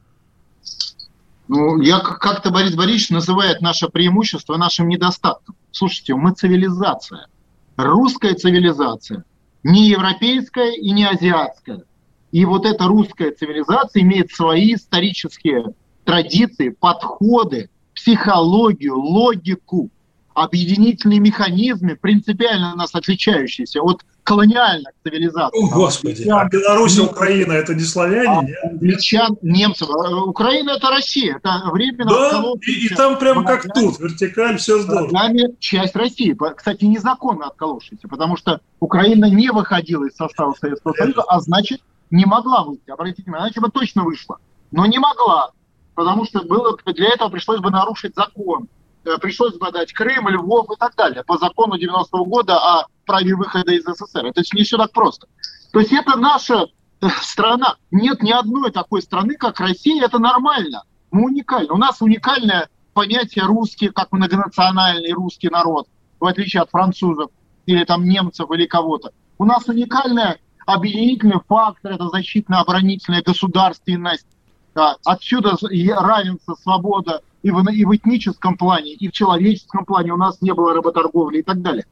Ну, 1.47 1.81
я 1.81 1.99
как-то 1.99 2.51
Борис 2.51 2.75
Борисович 2.75 3.09
называет 3.09 3.61
наше 3.61 3.89
преимущество 3.89 4.55
нашим 4.55 4.87
недостатком. 4.87 5.55
Слушайте, 5.71 6.15
мы 6.15 6.31
цивилизация. 6.31 7.27
Русская 7.75 8.35
цивилизация. 8.35 9.25
Не 9.63 9.89
европейская 9.89 10.73
и 10.75 10.91
не 10.91 11.05
азиатская. 11.05 11.83
И 12.31 12.45
вот 12.45 12.65
эта 12.65 12.85
русская 12.85 13.31
цивилизация 13.31 14.01
имеет 14.01 14.31
свои 14.31 14.75
исторические 14.75 15.73
традиции, 16.05 16.69
подходы, 16.69 17.69
психологию, 17.93 18.97
логику 18.97 19.89
объединительные 20.33 21.19
механизмы, 21.19 21.95
принципиально 21.95 22.75
нас 22.75 22.95
отличающиеся 22.95 23.81
от 23.81 24.05
колониальных 24.23 24.93
цивилизаций. 25.03 25.59
О, 25.59 25.67
Господи, 25.67 26.27
а 26.29 26.47
Беларусь 26.47 26.97
и 26.97 27.01
Украина 27.01 27.53
это 27.53 27.73
не 27.73 27.83
славяне? 27.83 28.55
А, 28.63 28.67
англичан, 28.67 29.37
немцев. 29.41 29.89
А, 29.89 30.23
Украина 30.23 30.71
это 30.71 30.89
Россия, 30.89 31.37
это 31.37 31.61
временно... 31.71 32.09
Да, 32.09 32.43
и, 32.67 32.87
и 32.87 32.89
там 32.89 33.17
прямо 33.17 33.43
как 33.43 33.73
тут, 33.73 33.99
вертикаль, 33.99 34.57
все 34.57 34.79
здорово. 34.79 35.11
Нами 35.11 35.55
часть 35.59 35.95
России, 35.95 36.37
кстати, 36.55 36.85
незаконно 36.85 37.47
отколовшаяся, 37.47 38.07
потому 38.07 38.37
что 38.37 38.61
Украина 38.79 39.25
не 39.25 39.49
выходила 39.51 40.05
из 40.05 40.15
состава 40.15 40.53
Советского 40.59 40.93
Союза, 40.93 41.23
а 41.27 41.39
значит 41.39 41.81
не 42.09 42.25
могла 42.25 42.63
выйти. 42.63 42.89
Обратите 42.89 43.23
внимание, 43.23 43.47
иначе 43.47 43.61
бы 43.61 43.69
точно 43.69 44.03
вышла. 44.03 44.37
Но 44.71 44.85
не 44.85 44.99
могла, 44.99 45.51
потому 45.95 46.25
что 46.25 46.43
было, 46.43 46.77
для 46.85 47.09
этого 47.09 47.29
пришлось 47.29 47.59
бы 47.59 47.71
нарушить 47.71 48.15
закон 48.15 48.67
Э, 49.03 49.17
пришлось 49.17 49.55
бы 49.55 49.71
дать 49.71 49.93
Крым, 49.93 50.29
Львов 50.29 50.67
и 50.71 50.75
так 50.77 50.95
далее 50.95 51.23
по 51.23 51.37
закону 51.37 51.75
90-го 51.75 52.25
года 52.25 52.57
о 52.57 52.85
праве 53.05 53.35
выхода 53.35 53.71
из 53.71 53.83
СССР. 53.83 54.25
Это 54.25 54.41
не 54.53 54.63
все 54.63 54.77
так 54.77 54.91
просто. 54.91 55.27
То 55.71 55.79
есть 55.79 55.91
это 55.93 56.17
наша 56.17 56.67
страна. 57.21 57.75
Нет 57.91 58.21
ни 58.21 58.31
одной 58.31 58.71
такой 58.71 59.01
страны, 59.01 59.35
как 59.35 59.59
Россия. 59.59 60.03
Это 60.05 60.19
нормально. 60.19 60.83
Мы 61.11 61.25
уникальны. 61.25 61.73
У 61.73 61.77
нас 61.77 62.01
уникальное 62.01 62.69
понятие 62.93 63.45
русский, 63.45 63.89
как 63.89 64.11
многонациональный 64.11 65.11
русский 65.13 65.49
народ, 65.49 65.87
в 66.19 66.25
отличие 66.25 66.61
от 66.61 66.69
французов 66.69 67.31
или 67.65 67.83
там 67.85 68.05
немцев 68.05 68.51
или 68.51 68.65
кого-то. 68.65 69.11
У 69.37 69.45
нас 69.45 69.67
уникальный 69.67 70.35
объединительный 70.65 71.39
фактор, 71.47 71.93
это 71.93 72.09
защитно-оборонительная 72.09 73.23
государственность. 73.23 74.27
Отсюда 75.05 75.57
равенство, 75.61 76.55
свобода 76.55 77.21
и 77.43 77.51
в, 77.51 77.67
и 77.71 77.83
в 77.83 77.95
этническом 77.95 78.55
плане, 78.55 78.93
и 78.93 79.07
в 79.09 79.11
человеческом 79.11 79.85
плане 79.85 80.13
у 80.13 80.17
нас 80.17 80.41
не 80.41 80.53
было 80.53 80.73
работорговли 80.73 81.39
и 81.39 81.43
так 81.43 81.61
далее. 81.61 81.85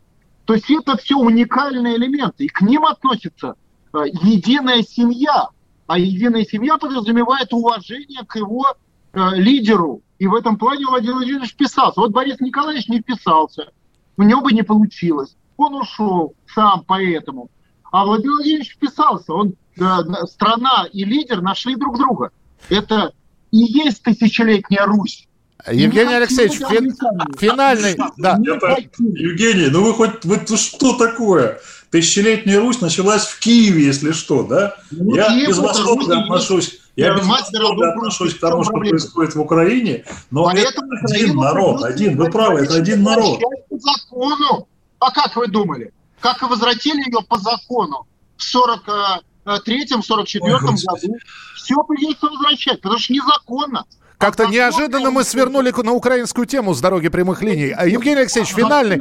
То 0.49 0.55
есть 0.55 0.71
это 0.71 0.97
все 0.97 1.15
уникальные 1.15 1.95
элементы, 1.97 2.45
и 2.45 2.47
к 2.47 2.61
ним 2.61 2.83
относится 2.83 3.53
э, 3.93 3.99
единая 4.23 4.81
семья. 4.81 5.49
А 5.85 5.99
единая 5.99 6.43
семья 6.43 6.79
подразумевает 6.79 7.53
уважение 7.53 8.25
к 8.25 8.35
его 8.35 8.65
э, 9.13 9.29
лидеру. 9.35 10.01
И 10.17 10.25
в 10.25 10.33
этом 10.33 10.57
плане 10.57 10.87
Владимир 10.87 11.17
Владимирович 11.17 11.51
вписался. 11.51 11.99
Вот 11.99 12.13
Борис 12.13 12.39
Николаевич 12.39 12.87
не 12.87 12.99
вписался. 12.99 13.71
У 14.17 14.23
него 14.23 14.41
бы 14.41 14.51
не 14.51 14.63
получилось. 14.63 15.35
Он 15.55 15.75
ушел 15.75 16.33
сам 16.47 16.83
поэтому. 16.83 17.51
А 17.91 18.03
Владимир 18.05 18.37
Владимирович 18.37 18.73
вписался. 18.73 19.31
Он, 19.31 19.53
э, 19.79 19.83
страна 20.25 20.87
и 20.91 21.03
лидер 21.03 21.43
нашли 21.43 21.75
друг 21.75 21.99
друга. 21.99 22.31
Это 22.69 23.13
и 23.51 23.57
есть 23.57 24.01
тысячелетняя 24.01 24.87
Русь. 24.87 25.27
Евгений 25.67 26.13
Алексеевич, 26.13 26.57
фин, 26.57 26.95
финальный... 27.37 27.97
Да. 28.17 28.39
Это, 28.45 28.77
Евгений, 28.99 29.67
ну 29.69 29.83
вы 29.83 29.93
хоть... 29.93 30.23
Вы, 30.23 30.39
что 30.55 30.93
такое? 30.93 31.59
Тысячелетняя 31.91 32.59
Русь 32.59 32.81
началась 32.81 33.25
в 33.25 33.39
Киеве, 33.39 33.85
если 33.85 34.11
что, 34.11 34.43
да? 34.43 34.75
Ну, 34.91 35.15
я 35.15 35.27
Киев, 35.27 35.49
безвосходно 35.49 36.21
отношусь... 36.21 36.79
Я 36.95 37.15
безвосходно 37.15 37.89
отношусь 37.91 38.35
к 38.35 38.39
тому, 38.39 38.63
что 38.63 38.73
происходит 38.73 39.35
в 39.35 39.41
Украине, 39.41 40.05
но 40.31 40.45
Поэтому 40.45 40.93
это 40.93 41.13
один 41.13 41.35
народ, 41.35 41.83
один, 41.83 42.17
вы 42.17 42.29
правы, 42.29 42.61
это 42.61 42.75
один 42.75 43.03
народ. 43.03 43.39
По 43.69 43.77
закону. 43.77 44.67
А 44.99 45.11
как 45.11 45.35
вы 45.35 45.47
думали? 45.47 45.93
Как 46.19 46.41
возвратили 46.41 46.99
ее 46.99 47.21
по 47.27 47.37
закону 47.37 48.05
в 48.35 48.43
43-м, 48.43 50.01
44-м 50.01 50.75
году? 50.75 51.17
Все 51.55 51.75
придется 51.83 52.27
возвращать, 52.27 52.81
потому 52.81 52.99
что 52.99 53.13
незаконно. 53.13 53.85
Как-то 54.19 54.47
неожиданно 54.47 55.11
мы 55.11 55.23
свернули 55.23 55.73
на 55.81 55.93
украинскую 55.93 56.45
тему 56.45 56.73
с 56.73 56.81
дороги 56.81 57.07
прямых 57.07 57.41
линий. 57.41 57.69
А, 57.71 57.87
Евгений 57.87 58.19
Алексеевич, 58.19 58.53
финальный... 58.53 58.99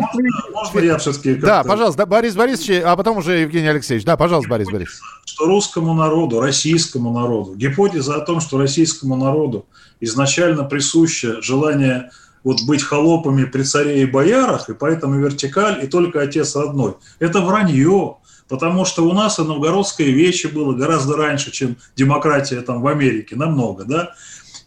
Можно 0.52 0.78
я 0.78 0.96
все-таки... 0.98 1.34
Да, 1.34 1.64
пожалуйста, 1.64 2.06
Борис 2.06 2.36
Борисович, 2.36 2.82
а 2.84 2.94
потом 2.94 3.18
уже 3.18 3.40
Евгений 3.40 3.66
Алексеевич. 3.66 4.04
Да, 4.04 4.16
пожалуйста, 4.16 4.48
Борис 4.48 4.68
Борисович. 4.68 5.00
Что 5.24 5.46
русскому 5.46 5.92
народу, 5.94 6.40
российскому 6.40 7.12
народу, 7.12 7.56
гипотеза 7.56 8.14
о 8.14 8.20
том, 8.20 8.40
что 8.40 8.58
российскому 8.58 9.16
народу 9.16 9.66
изначально 10.00 10.62
присуще 10.62 11.42
желание 11.42 12.10
вот 12.44 12.62
быть 12.68 12.84
холопами 12.84 13.44
при 13.44 13.64
царе 13.64 14.02
и 14.02 14.06
боярах, 14.06 14.70
и 14.70 14.74
поэтому 14.74 15.18
вертикаль, 15.18 15.82
и 15.82 15.88
только 15.88 16.20
отец 16.22 16.54
родной. 16.54 16.94
Это 17.18 17.40
вранье. 17.40 18.18
Потому 18.48 18.86
что 18.86 19.06
у 19.06 19.12
нас 19.12 19.38
и 19.38 19.42
новгородское 19.42 20.06
вече 20.06 20.48
было 20.48 20.72
гораздо 20.72 21.16
раньше, 21.16 21.50
чем 21.50 21.76
демократия 21.96 22.62
там 22.62 22.80
в 22.80 22.86
Америке, 22.86 23.36
намного, 23.36 23.84
да. 23.84 24.14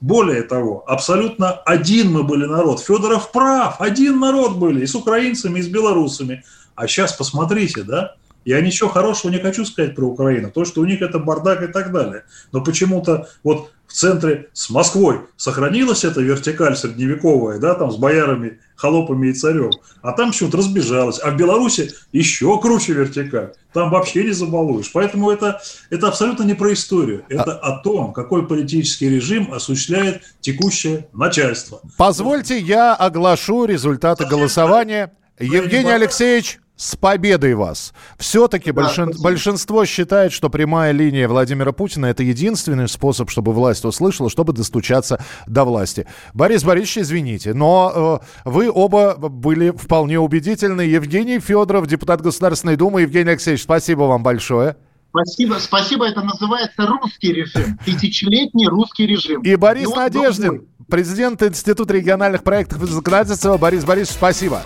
Более 0.02 0.42
того, 0.42 0.84
абсолютно 0.88 1.52
один 1.52 2.12
мы 2.12 2.24
были 2.24 2.46
народ. 2.46 2.82
Федоров 2.82 3.32
прав, 3.32 3.80
один 3.80 4.20
народ 4.20 4.58
были 4.58 4.84
и 4.84 4.88
с 4.88 4.96
украинцами, 4.96 5.60
и 5.60 5.62
с 5.62 5.68
белорусами. 5.68 6.44
А 6.74 6.88
сейчас 6.88 7.14
посмотрите, 7.14 7.84
да, 7.84 8.16
я 8.44 8.60
ничего 8.62 8.90
хорошего 8.90 9.32
не 9.32 9.38
хочу 9.38 9.64
сказать 9.64 9.96
про 9.96 10.06
Украину. 10.06 10.50
То, 10.50 10.66
что 10.66 10.82
у 10.82 10.86
них 10.86 11.04
это 11.04 11.20
бардак 11.20 11.62
и 11.62 11.68
так 11.72 11.92
далее. 11.92 12.24
Но 12.52 12.64
почему-то 12.64 13.28
вот 13.44 13.72
в 13.92 13.94
центре 13.94 14.48
с 14.54 14.70
Москвой 14.70 15.20
сохранилась 15.36 16.06
эта 16.06 16.22
вертикаль 16.22 16.78
средневековая, 16.78 17.60
да, 17.60 17.74
там 17.76 17.92
с 17.92 17.98
боярами, 17.98 18.60
холопами 18.76 19.28
и 19.28 19.34
царем, 19.34 19.72
а 20.02 20.14
там 20.14 20.32
почему-то 20.32 20.58
разбежалась. 20.58 21.20
А 21.22 21.32
в 21.32 21.36
Беларуси 21.36 21.92
еще 22.14 22.58
круче 22.62 22.94
вертикаль. 22.94 23.52
Там 23.74 23.90
вообще 23.90 24.24
не 24.24 24.32
забалуешь. 24.32 24.92
Поэтому 24.94 25.30
это, 25.30 25.62
это 25.90 26.08
абсолютно 26.08 26.44
не 26.44 26.54
про 26.54 26.72
историю. 26.72 27.26
Это 27.28 27.52
а... 27.52 27.74
о 27.74 27.84
том, 27.84 28.14
какой 28.14 28.48
политический 28.48 29.10
режим 29.10 29.54
осуществляет 29.54 30.22
текущее 30.40 31.10
начальство. 31.14 31.82
Позвольте, 31.98 32.60
я 32.60 32.96
оглашу 32.96 33.66
результаты 33.66 34.26
голосования. 34.26 35.12
Евгений 35.38 35.92
Алексеевич 35.92 36.60
с 36.82 36.96
победой 36.96 37.54
вас! 37.54 37.94
Все-таки 38.18 38.72
да, 38.72 38.82
большин, 38.82 39.12
большинство 39.22 39.86
считает, 39.86 40.32
что 40.32 40.50
прямая 40.50 40.92
линия 40.94 41.28
Владимира 41.28 41.72
Путина 41.74 42.08
это 42.08 42.24
единственный 42.24 42.90
способ, 42.90 43.30
чтобы 43.30 43.54
власть 43.54 43.86
услышала, 43.86 44.32
чтобы 44.32 44.52
достучаться 44.52 45.24
до 45.46 45.64
власти. 45.64 46.08
Борис 46.34 46.64
Борисович, 46.64 47.06
извините, 47.06 47.54
но 47.54 48.20
э, 48.24 48.50
вы 48.50 48.72
оба 48.74 49.16
были 49.16 49.70
вполне 49.70 50.20
убедительны. 50.20 50.82
Евгений 50.82 51.40
Федоров, 51.40 51.86
депутат 51.86 52.22
Государственной 52.22 52.78
Думы. 52.78 53.02
Евгений 53.02 53.30
Алексеевич, 53.30 53.62
спасибо 53.62 54.04
вам 54.04 54.24
большое. 54.24 54.76
Спасибо, 55.12 55.58
спасибо. 55.60 56.08
Это 56.08 56.22
называется 56.22 56.88
русский 56.88 57.32
режим, 57.32 57.78
тысячелетний 57.86 58.68
русский 58.68 59.06
режим. 59.06 59.44
И 59.44 59.56
Борис 59.56 59.88
И 59.88 59.94
Надеждин, 59.94 60.68
президент 60.90 61.44
Института 61.44 61.94
региональных 61.94 62.42
проектов 62.42 62.82
и 62.82 62.88
законодательства. 62.88 63.60
Борис 63.60 63.86
Борисович, 63.86 64.18
спасибо. 64.18 64.64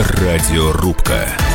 Радиорубка. 0.00 1.49